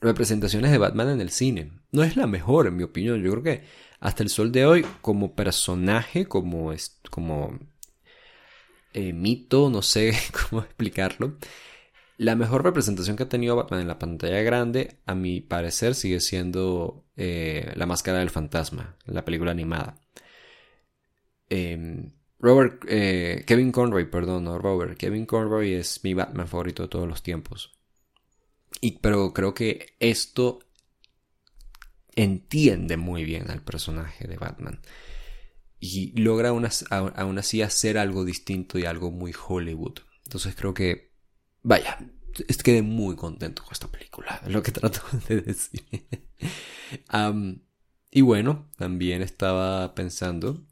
representaciones 0.02 0.72
de 0.72 0.78
Batman 0.78 1.10
en 1.10 1.22
el 1.22 1.30
cine. 1.30 1.80
No 1.92 2.04
es 2.04 2.18
la 2.18 2.28
mejor, 2.28 2.68
en 2.68 2.76
mi 2.76 2.84
opinión. 2.84 3.24
Yo 3.24 3.32
creo 3.32 3.44
que 3.44 3.64
hasta 4.02 4.24
el 4.24 4.30
sol 4.30 4.52
de 4.52 4.66
hoy, 4.66 4.86
como 5.02 5.36
personaje, 5.36 6.26
como, 6.26 6.74
como 7.10 7.60
eh, 8.96 9.14
mito, 9.14 9.70
no 9.70 9.82
sé 9.82 10.14
cómo 10.50 10.62
explicarlo, 10.62 11.38
la 12.18 12.36
mejor 12.36 12.64
representación 12.64 13.18
que 13.18 13.24
ha 13.24 13.30
tenido 13.30 13.58
Batman 13.58 13.82
en 13.82 13.88
la 13.90 14.00
pantalla 14.00 14.42
grande, 14.42 15.00
a 15.06 15.16
mi 15.16 15.42
parecer, 15.42 15.96
sigue 15.96 16.22
siendo 16.22 17.06
eh, 17.18 17.74
La 17.76 17.86
Máscara 17.86 18.20
del 18.20 18.30
Fantasma, 18.30 18.98
la 19.06 19.26
película 19.26 19.52
animada. 19.52 20.00
Em, 21.50 22.14
Robert, 22.39 22.84
eh, 22.88 23.43
Kevin 23.46 23.72
Conroy, 23.74 24.10
perdón, 24.10 24.46
no 24.46 24.58
Robert, 24.60 24.98
Kevin 24.98 25.26
Conroy 25.26 25.74
es 25.74 26.02
mi 26.04 26.14
Batman 26.14 26.48
favorito 26.48 26.84
de 26.84 26.89
todos 26.89 27.08
los 27.08 27.22
tiempos. 27.22 27.78
Y, 28.80 29.00
pero 29.00 29.34
creo 29.34 29.54
que 29.54 29.96
esto 30.00 30.60
entiende 32.16 32.96
muy 32.96 33.26
bien 33.26 33.52
al 33.52 33.62
personaje 33.62 34.26
de 34.28 34.38
Batman. 34.38 34.80
Y 35.86 36.14
logra 36.20 36.50
aún 36.50 37.38
así 37.38 37.62
hacer 37.62 37.98
algo 37.98 38.26
distinto 38.26 38.80
y 38.80 38.86
algo 38.86 39.12
muy 39.12 39.34
Hollywood. 39.48 40.00
Entonces 40.26 40.56
creo 40.56 40.74
que, 40.74 41.12
vaya, 41.62 42.00
quedé 42.64 42.82
muy 42.82 43.16
contento 43.16 43.64
con 43.64 43.74
esta 43.74 43.88
película, 43.88 44.42
es 44.44 44.52
lo 44.52 44.64
que 44.64 44.72
trato 44.72 45.02
de 45.28 45.42
decir. 45.42 45.84
y 48.12 48.22
bueno, 48.22 48.70
también 48.78 49.22
estaba 49.22 49.94
pensando 49.94 50.66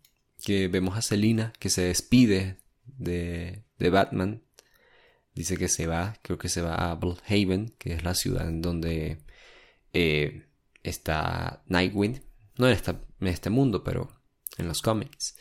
que 0.44 0.68
vemos 0.68 0.98
a 0.98 1.02
Selina 1.02 1.54
que 1.60 1.70
se 1.70 1.84
despide 1.84 2.58
de, 2.86 3.64
de 3.78 3.90
Batman. 3.90 4.42
Dice 5.36 5.58
que 5.58 5.68
se 5.68 5.88
va, 5.88 6.18
creo 6.22 6.38
que 6.38 6.50
se 6.50 6.62
va 6.62 6.76
a 6.76 7.00
Haven, 7.28 7.74
que 7.78 7.94
es 7.94 8.04
la 8.04 8.14
ciudad 8.16 8.48
en 8.48 8.62
donde 8.62 9.20
eh, 9.94 10.48
está 10.84 11.64
Nightwing, 11.68 12.22
no 12.58 12.68
en, 12.68 12.78
en 13.20 13.28
este 13.28 13.50
mundo, 13.50 13.84
pero 13.84 14.23
en 14.58 14.68
los 14.68 14.82
cómics. 14.82 15.36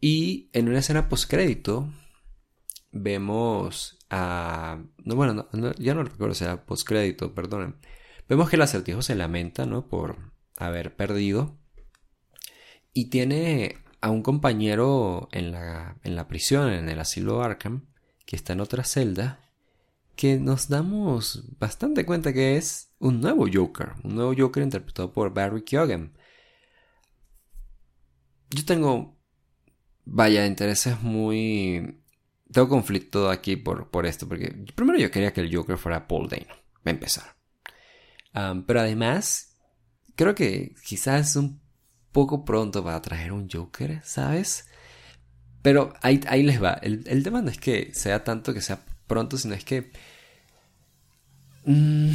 Y 0.00 0.50
en 0.52 0.68
una 0.68 0.80
escena 0.80 1.08
postcrédito 1.08 1.92
vemos 2.92 3.98
a... 4.10 4.82
No, 5.04 5.16
bueno, 5.16 5.48
ya 5.78 5.94
no 5.94 6.04
recuerdo 6.04 6.34
si 6.34 6.44
era 6.44 6.64
postcrédito, 6.64 7.34
perdonen. 7.34 7.76
Vemos 8.28 8.48
que 8.48 8.56
el 8.56 8.62
acertijo 8.62 9.02
se 9.02 9.14
lamenta, 9.14 9.66
¿no? 9.66 9.88
Por 9.88 10.32
haber 10.56 10.94
perdido. 10.96 11.58
Y 12.92 13.06
tiene 13.06 13.78
a 14.00 14.10
un 14.10 14.22
compañero 14.22 15.28
en 15.32 15.52
la, 15.52 15.96
en 16.04 16.16
la 16.16 16.28
prisión, 16.28 16.70
en 16.70 16.88
el 16.88 17.00
asilo 17.00 17.42
Arkham, 17.42 17.86
que 18.26 18.36
está 18.36 18.52
en 18.52 18.60
otra 18.60 18.84
celda, 18.84 19.40
que 20.16 20.38
nos 20.38 20.68
damos 20.68 21.44
bastante 21.58 22.06
cuenta 22.06 22.32
que 22.32 22.56
es 22.56 22.92
un 22.98 23.20
nuevo 23.20 23.46
Joker, 23.52 23.92
un 24.04 24.14
nuevo 24.14 24.34
Joker 24.36 24.62
interpretado 24.62 25.12
por 25.12 25.34
Barry 25.34 25.64
Keoghan. 25.64 26.16
Yo 28.50 28.64
tengo, 28.64 29.16
vaya, 30.04 30.46
intereses 30.46 31.00
muy 31.00 32.00
tengo 32.54 32.68
conflicto 32.68 33.30
aquí 33.30 33.56
por, 33.56 33.90
por 33.90 34.06
esto, 34.06 34.28
porque 34.28 34.54
primero 34.74 34.98
yo 34.98 35.10
quería 35.10 35.32
que 35.32 35.40
el 35.40 35.54
Joker 35.54 35.76
fuera 35.76 36.06
Paul 36.06 36.28
Dano, 36.28 36.54
a 36.84 36.90
empezar. 36.90 37.36
pero 38.66 38.80
además, 38.80 39.56
creo 40.14 40.34
que 40.34 40.74
quizás 40.84 41.30
es 41.30 41.36
un 41.36 41.60
poco 42.12 42.44
pronto 42.44 42.84
para 42.84 43.02
traer 43.02 43.32
un 43.32 43.50
Joker, 43.50 44.00
¿sabes? 44.04 44.68
Pero 45.62 45.94
ahí, 46.00 46.20
ahí 46.28 46.42
les 46.44 46.62
va. 46.62 46.74
El, 46.74 47.02
el, 47.06 47.24
tema 47.24 47.42
no 47.42 47.50
es 47.50 47.58
que 47.58 47.92
sea 47.92 48.22
tanto 48.22 48.54
que 48.54 48.60
sea 48.60 48.84
pronto, 49.06 49.36
sino 49.36 49.54
es 49.54 49.64
que... 49.64 49.90
Mm, 51.64 52.12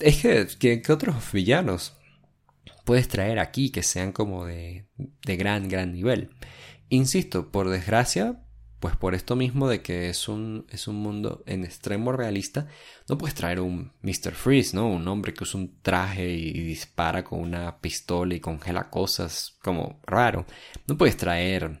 es 0.00 0.22
que, 0.56 0.80
que, 0.82 0.92
otros 0.92 1.32
villanos 1.32 1.96
puedes 2.84 3.08
traer 3.08 3.38
aquí 3.38 3.70
que 3.70 3.82
sean 3.82 4.12
como 4.12 4.46
de, 4.46 4.86
de 4.96 5.36
gran, 5.36 5.68
gran 5.68 5.92
nivel. 5.92 6.30
Insisto, 6.88 7.50
por 7.50 7.70
desgracia, 7.70 8.44
pues 8.84 8.96
por 8.96 9.14
esto 9.14 9.34
mismo 9.34 9.66
de 9.66 9.80
que 9.80 10.10
es 10.10 10.28
un, 10.28 10.66
es 10.68 10.88
un 10.88 10.96
mundo 10.96 11.42
en 11.46 11.64
extremo 11.64 12.12
realista, 12.12 12.68
no 13.08 13.16
puedes 13.16 13.34
traer 13.34 13.60
un 13.60 13.92
Mr. 14.02 14.34
Freeze, 14.34 14.76
¿no? 14.76 14.88
Un 14.90 15.08
hombre 15.08 15.32
que 15.32 15.44
usa 15.44 15.58
un 15.58 15.80
traje 15.80 16.28
y, 16.28 16.52
dispara 16.52 17.24
con 17.24 17.40
una 17.40 17.80
pistola 17.80 18.34
y 18.34 18.40
congela 18.40 18.90
cosas 18.90 19.56
como 19.62 20.00
raro. 20.06 20.44
No 20.86 20.98
puedes 20.98 21.16
traer, 21.16 21.80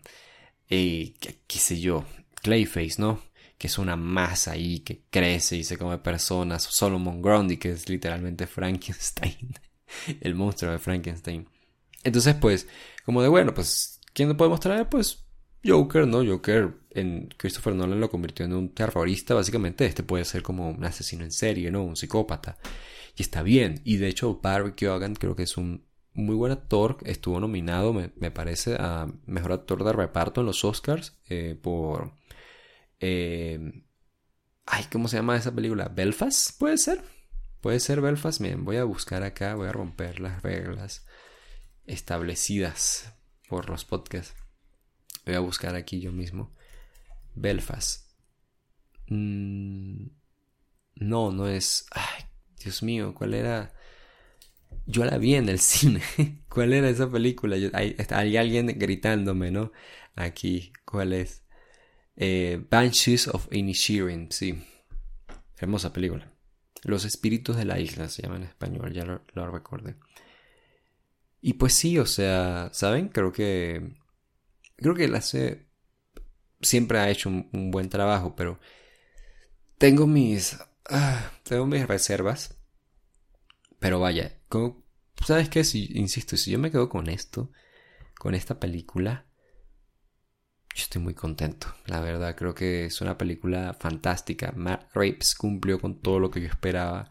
eh, 0.70 1.12
qué, 1.20 1.58
sé 1.58 1.78
yo, 1.78 2.06
Clayface, 2.42 2.94
¿no? 2.98 3.20
Que 3.58 3.66
es 3.66 3.76
una 3.76 3.96
masa 3.96 4.52
ahí 4.52 4.80
que 4.80 5.02
crece 5.10 5.58
y 5.58 5.64
se 5.64 5.76
come 5.76 5.98
personas. 5.98 6.62
Solomon 6.62 7.20
Grundy, 7.20 7.58
que 7.58 7.72
es 7.72 7.86
literalmente 7.86 8.46
Frankenstein. 8.46 9.52
el 10.20 10.34
monstruo 10.34 10.72
de 10.72 10.78
Frankenstein. 10.78 11.48
Entonces, 12.02 12.34
pues, 12.34 12.68
como 13.04 13.22
de 13.22 13.28
bueno, 13.28 13.54
pues, 13.54 14.00
¿quién 14.12 14.28
lo 14.28 14.36
podemos 14.36 14.60
traer? 14.60 14.88
Pues 14.88 15.24
Joker, 15.64 16.06
¿no? 16.06 16.24
Joker 16.24 16.74
en 16.90 17.28
Christopher 17.36 17.74
Nolan 17.74 18.00
lo 18.00 18.10
convirtió 18.10 18.44
en 18.44 18.52
un 18.52 18.74
terrorista, 18.74 19.34
básicamente. 19.34 19.86
Este 19.86 20.02
puede 20.02 20.24
ser 20.24 20.42
como 20.42 20.70
un 20.70 20.84
asesino 20.84 21.24
en 21.24 21.32
serie, 21.32 21.70
¿no? 21.70 21.82
Un 21.82 21.96
psicópata. 21.96 22.58
Y 23.16 23.22
está 23.22 23.42
bien. 23.42 23.80
Y 23.84 23.96
de 23.96 24.08
hecho, 24.08 24.40
Barry 24.42 24.72
Keoghan 24.72 25.14
creo 25.14 25.34
que 25.34 25.44
es 25.44 25.56
un 25.56 25.86
muy 26.12 26.34
buen 26.36 26.52
actor. 26.52 26.98
Estuvo 27.04 27.40
nominado, 27.40 27.92
me, 27.92 28.30
parece, 28.30 28.76
a 28.78 29.08
mejor 29.26 29.52
actor 29.52 29.84
de 29.84 29.92
reparto 29.92 30.40
en 30.40 30.46
los 30.46 30.64
Oscars 30.64 31.16
eh, 31.28 31.58
por. 31.60 32.12
Eh, 33.00 33.84
ay, 34.66 34.84
¿cómo 34.92 35.08
se 35.08 35.16
llama 35.16 35.36
esa 35.36 35.54
película? 35.54 35.88
¿Belfast? 35.88 36.58
¿Puede 36.58 36.78
ser? 36.78 37.02
Puede 37.64 37.80
ser 37.80 38.02
Belfast. 38.02 38.42
Miren, 38.42 38.66
voy 38.66 38.76
a 38.76 38.84
buscar 38.84 39.22
acá, 39.22 39.54
voy 39.54 39.68
a 39.68 39.72
romper 39.72 40.20
las 40.20 40.42
reglas 40.42 41.06
establecidas 41.86 43.14
por 43.48 43.70
los 43.70 43.86
podcasts. 43.86 44.34
Voy 45.24 45.34
a 45.34 45.40
buscar 45.40 45.74
aquí 45.74 45.98
yo 45.98 46.12
mismo. 46.12 46.54
Belfast. 47.34 48.10
Mm, 49.08 50.08
no, 50.96 51.32
no 51.32 51.48
es... 51.48 51.86
Ay, 51.92 52.26
Dios 52.62 52.82
mío, 52.82 53.14
¿cuál 53.14 53.32
era? 53.32 53.72
Yo 54.84 55.06
la 55.06 55.16
vi 55.16 55.34
en 55.34 55.48
el 55.48 55.58
cine. 55.58 56.02
¿Cuál 56.50 56.74
era 56.74 56.90
esa 56.90 57.10
película? 57.10 57.56
hay, 57.72 57.96
hay, 58.10 58.36
alguien 58.36 58.66
gritándome, 58.78 59.50
¿no? 59.50 59.72
Aquí, 60.16 60.70
¿cuál 60.84 61.14
es? 61.14 61.44
Eh, 62.16 62.62
Banshees 62.68 63.26
of 63.26 63.48
Inisherin, 63.50 64.30
sí. 64.30 64.62
Hermosa 65.56 65.94
película. 65.94 66.33
Los 66.84 67.04
espíritus 67.04 67.56
de 67.56 67.64
la 67.64 67.80
isla 67.80 68.08
se 68.08 68.22
llama 68.22 68.36
en 68.36 68.44
español, 68.44 68.92
ya 68.92 69.04
lo, 69.04 69.22
lo 69.32 69.50
recordé. 69.50 69.96
Y 71.40 71.54
pues 71.54 71.74
sí, 71.74 71.98
o 71.98 72.06
sea, 72.06 72.70
¿saben? 72.72 73.08
Creo 73.08 73.32
que 73.32 73.96
creo 74.76 74.94
que 74.94 75.04
él 75.04 75.14
hace, 75.14 75.66
siempre 76.60 76.98
ha 76.98 77.10
hecho 77.10 77.28
un, 77.28 77.70
buen 77.70 77.88
trabajo, 77.88 78.34
pero 78.36 78.60
tengo 79.78 80.06
mis, 80.06 80.58
ah, 80.90 81.32
tengo 81.42 81.66
mis 81.66 81.86
reservas. 81.86 82.56
Pero 83.78 84.00
vaya, 84.00 84.40
¿sabes 85.24 85.48
qué? 85.48 85.64
Si, 85.64 85.90
insisto, 85.94 86.36
si 86.36 86.50
yo 86.50 86.58
me 86.58 86.70
quedo 86.70 86.88
con 86.88 87.08
esto, 87.08 87.50
con 88.18 88.34
esta 88.34 88.58
película, 88.58 89.26
yo 90.74 90.82
estoy 90.82 91.00
muy 91.00 91.14
contento. 91.14 91.68
La 91.86 92.00
verdad, 92.00 92.34
creo 92.34 92.54
que 92.54 92.86
es 92.86 93.00
una 93.00 93.16
película 93.16 93.74
fantástica. 93.74 94.52
Matt 94.56 94.90
Rapes 94.92 95.36
cumplió 95.36 95.80
con 95.80 96.00
todo 96.00 96.18
lo 96.18 96.30
que 96.30 96.40
yo 96.40 96.48
esperaba. 96.48 97.10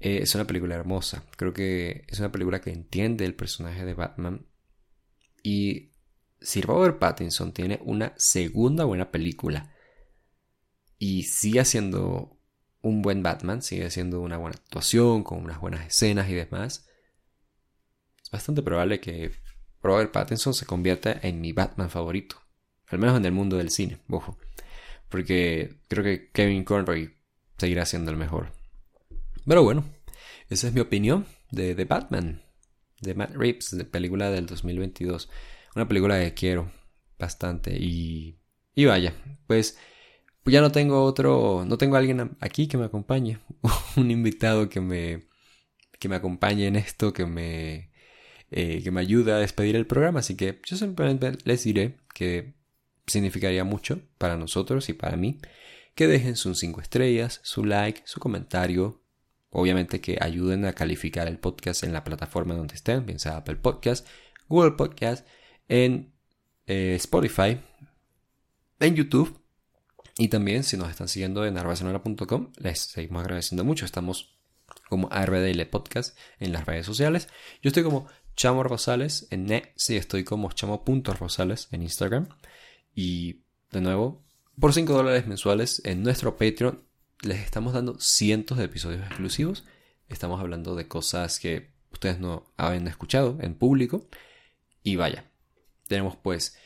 Eh, 0.00 0.20
es 0.22 0.34
una 0.34 0.46
película 0.46 0.74
hermosa. 0.74 1.24
Creo 1.36 1.52
que 1.52 2.04
es 2.08 2.18
una 2.20 2.32
película 2.32 2.60
que 2.60 2.70
entiende 2.70 3.26
el 3.26 3.34
personaje 3.34 3.84
de 3.84 3.92
Batman. 3.92 4.46
Y 5.42 5.92
si 6.40 6.62
Robert 6.62 6.98
Pattinson 6.98 7.52
tiene 7.52 7.80
una 7.84 8.14
segunda 8.16 8.84
buena 8.84 9.10
película 9.10 9.74
y 10.98 11.24
sigue 11.24 11.60
haciendo 11.60 12.40
un 12.80 13.02
buen 13.02 13.22
Batman, 13.22 13.60
sigue 13.60 13.84
haciendo 13.84 14.20
una 14.22 14.38
buena 14.38 14.56
actuación, 14.56 15.22
con 15.22 15.44
unas 15.44 15.60
buenas 15.60 15.86
escenas 15.86 16.30
y 16.30 16.34
demás, 16.34 16.86
es 18.22 18.30
bastante 18.30 18.62
probable 18.62 19.00
que 19.00 19.32
Robert 19.82 20.12
Pattinson 20.12 20.54
se 20.54 20.66
convierta 20.66 21.12
en 21.22 21.40
mi 21.40 21.52
Batman 21.52 21.90
favorito. 21.90 22.45
Al 22.88 22.98
menos 22.98 23.16
en 23.16 23.24
el 23.24 23.32
mundo 23.32 23.56
del 23.56 23.70
cine, 23.70 23.98
ojo. 24.08 24.38
Porque 25.08 25.76
creo 25.88 26.04
que 26.04 26.30
Kevin 26.32 26.64
Conroy 26.64 27.14
seguirá 27.58 27.84
siendo 27.84 28.10
el 28.10 28.16
mejor. 28.16 28.52
Pero 29.46 29.62
bueno, 29.62 29.84
esa 30.48 30.68
es 30.68 30.74
mi 30.74 30.80
opinión 30.80 31.26
de, 31.50 31.74
de 31.74 31.84
Batman, 31.84 32.42
de 33.00 33.14
Matt 33.14 33.34
Reeves, 33.34 33.76
de 33.76 33.84
película 33.84 34.30
del 34.30 34.46
2022. 34.46 35.30
Una 35.74 35.88
película 35.88 36.18
que 36.20 36.34
quiero 36.34 36.70
bastante 37.18 37.76
y, 37.76 38.38
y 38.74 38.84
vaya, 38.84 39.14
pues 39.46 39.78
ya 40.44 40.60
no 40.60 40.72
tengo 40.72 41.02
otro, 41.04 41.64
no 41.66 41.78
tengo 41.78 41.96
alguien 41.96 42.36
aquí 42.40 42.68
que 42.68 42.78
me 42.78 42.84
acompañe, 42.84 43.38
un 43.96 44.10
invitado 44.10 44.68
que 44.68 44.80
me, 44.80 45.26
que 45.98 46.08
me 46.08 46.16
acompañe 46.16 46.66
en 46.66 46.76
esto, 46.76 47.12
que 47.12 47.26
me, 47.26 47.90
eh, 48.50 48.82
que 48.82 48.90
me 48.90 49.00
ayude 49.00 49.32
a 49.32 49.38
despedir 49.38 49.76
el 49.76 49.86
programa, 49.86 50.20
así 50.20 50.36
que 50.36 50.60
yo 50.64 50.76
simplemente 50.76 51.32
les 51.44 51.64
diré 51.64 51.96
que 52.14 52.54
significaría 53.06 53.64
mucho 53.64 54.00
para 54.18 54.36
nosotros 54.36 54.88
y 54.88 54.92
para 54.92 55.16
mí 55.16 55.38
que 55.94 56.06
dejen 56.06 56.36
sus 56.36 56.58
5 56.58 56.80
estrellas, 56.80 57.40
su 57.42 57.64
like, 57.64 58.02
su 58.04 58.20
comentario, 58.20 59.02
obviamente 59.50 60.00
que 60.00 60.18
ayuden 60.20 60.66
a 60.66 60.74
calificar 60.74 61.26
el 61.26 61.38
podcast 61.38 61.84
en 61.84 61.92
la 61.92 62.04
plataforma 62.04 62.54
donde 62.54 62.74
estén, 62.74 63.06
bien 63.06 63.18
sea 63.18 63.38
Apple 63.38 63.56
Podcast, 63.56 64.06
Google 64.48 64.72
Podcast, 64.72 65.26
en 65.68 66.12
eh, 66.66 66.94
Spotify, 66.96 67.58
en 68.80 68.94
YouTube 68.94 69.40
y 70.18 70.28
también 70.28 70.64
si 70.64 70.76
nos 70.76 70.90
están 70.90 71.08
siguiendo 71.08 71.46
en 71.46 71.58
arbasanora.com, 71.58 72.52
les 72.56 72.80
seguimos 72.80 73.22
agradeciendo 73.22 73.64
mucho. 73.64 73.84
Estamos 73.84 74.36
como 74.88 75.08
RDL 75.08 75.66
Podcast 75.66 76.16
en 76.38 76.52
las 76.52 76.64
redes 76.66 76.86
sociales. 76.86 77.28
Yo 77.62 77.68
estoy 77.68 77.82
como 77.82 78.06
Chamo 78.34 78.62
Rosales 78.62 79.28
en 79.30 79.46
net, 79.46 79.72
sí, 79.76 79.96
estoy 79.96 80.24
como 80.24 80.52
chamo.rosales 80.52 81.68
en 81.70 81.82
Instagram. 81.82 82.28
Y 82.96 83.42
de 83.70 83.82
nuevo, 83.82 84.24
por 84.58 84.72
5 84.72 84.92
dólares 84.92 85.26
mensuales 85.26 85.82
en 85.84 86.02
nuestro 86.02 86.38
Patreon 86.38 86.82
les 87.20 87.40
estamos 87.40 87.74
dando 87.74 88.00
cientos 88.00 88.56
de 88.56 88.64
episodios 88.64 89.06
exclusivos. 89.06 89.64
Estamos 90.08 90.40
hablando 90.40 90.74
de 90.74 90.88
cosas 90.88 91.38
que 91.38 91.70
ustedes 91.92 92.18
no 92.18 92.52
habían 92.56 92.88
escuchado 92.88 93.36
en 93.40 93.54
público. 93.54 94.08
Y 94.82 94.96
vaya, 94.96 95.30
tenemos 95.86 96.16
pues 96.16 96.56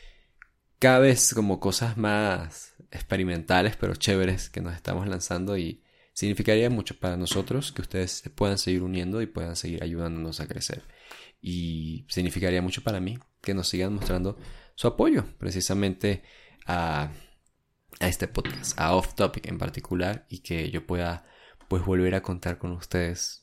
cada 0.78 1.00
vez 1.00 1.34
como 1.34 1.58
cosas 1.58 1.96
más 1.96 2.74
experimentales 2.90 3.76
pero 3.76 3.94
chéveres 3.94 4.50
que 4.50 4.60
nos 4.60 4.74
estamos 4.74 5.06
lanzando 5.06 5.56
y 5.58 5.82
significaría 6.12 6.70
mucho 6.70 6.98
para 6.98 7.16
nosotros 7.16 7.72
que 7.72 7.82
ustedes 7.82 8.12
se 8.12 8.30
puedan 8.30 8.58
seguir 8.58 8.82
uniendo 8.82 9.20
y 9.20 9.26
puedan 9.26 9.56
seguir 9.56 9.82
ayudándonos 9.82 10.38
a 10.38 10.46
crecer. 10.46 10.84
Y 11.42 12.04
significaría 12.08 12.62
mucho 12.62 12.82
para 12.82 13.00
mí 13.00 13.18
que 13.40 13.52
nos 13.52 13.68
sigan 13.68 13.94
mostrando 13.94 14.38
su 14.80 14.86
apoyo 14.86 15.26
precisamente 15.36 16.22
a, 16.66 17.10
este 18.00 18.28
podcast, 18.28 18.80
a 18.80 18.94
Off 18.94 19.14
Topic 19.14 19.46
en 19.46 19.58
particular 19.58 20.24
y 20.30 20.38
que 20.38 20.70
yo 20.70 20.86
pueda 20.86 21.26
pues 21.68 21.84
volver 21.84 22.14
a 22.14 22.22
contar 22.22 22.56
con 22.56 22.72
ustedes 22.72 23.42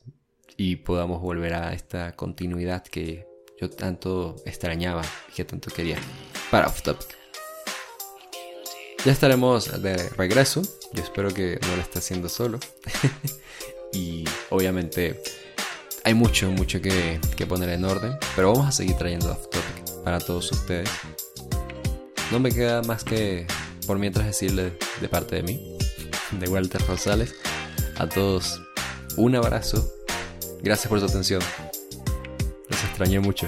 y 0.57 0.77
podamos 0.77 1.21
volver 1.21 1.53
a 1.53 1.73
esta 1.73 2.15
continuidad 2.15 2.81
que 2.81 3.27
yo 3.61 3.69
tanto 3.69 4.35
extrañaba 4.47 5.03
y 5.29 5.33
que 5.33 5.45
tanto 5.45 5.69
quería 5.69 5.99
para 6.49 6.65
Off 6.65 6.81
Topic. 6.81 7.15
Ya 9.05 9.11
estaremos 9.11 9.79
de 9.79 10.09
regreso. 10.17 10.63
Yo 10.93 11.03
espero 11.03 11.31
que 11.31 11.59
no 11.61 11.75
lo 11.75 11.83
esté 11.83 11.99
haciendo 11.99 12.29
solo. 12.29 12.59
y 13.93 14.25
obviamente 14.49 15.21
hay 16.03 16.15
mucho, 16.15 16.49
mucho 16.49 16.81
que, 16.81 17.19
poner 17.47 17.69
en 17.69 17.85
orden. 17.85 18.17
Pero 18.35 18.53
vamos 18.53 18.65
a 18.65 18.71
seguir 18.71 18.95
trayendo 18.95 19.31
Off 19.31 19.51
Topic 19.51 20.03
para 20.03 20.19
todos 20.19 20.51
ustedes. 20.51 20.89
No 22.31 22.39
me 22.39 22.51
queda 22.51 22.81
más 22.81 23.03
que 23.03 23.47
por 23.85 23.99
mientras 23.99 24.25
decirles 24.25 24.73
de 24.99 25.09
parte 25.09 25.37
de 25.37 25.43
mí, 25.43 25.77
de 26.31 26.49
Walter 26.49 26.81
Rosales, 26.87 27.35
a 27.97 28.07
todos 28.07 28.61
un 29.15 29.35
abrazo. 29.35 29.89
Gracias 30.61 30.87
por 30.87 30.99
su 30.99 31.05
atención 31.05 31.41
extrañé 32.97 33.19
mucho. 33.19 33.47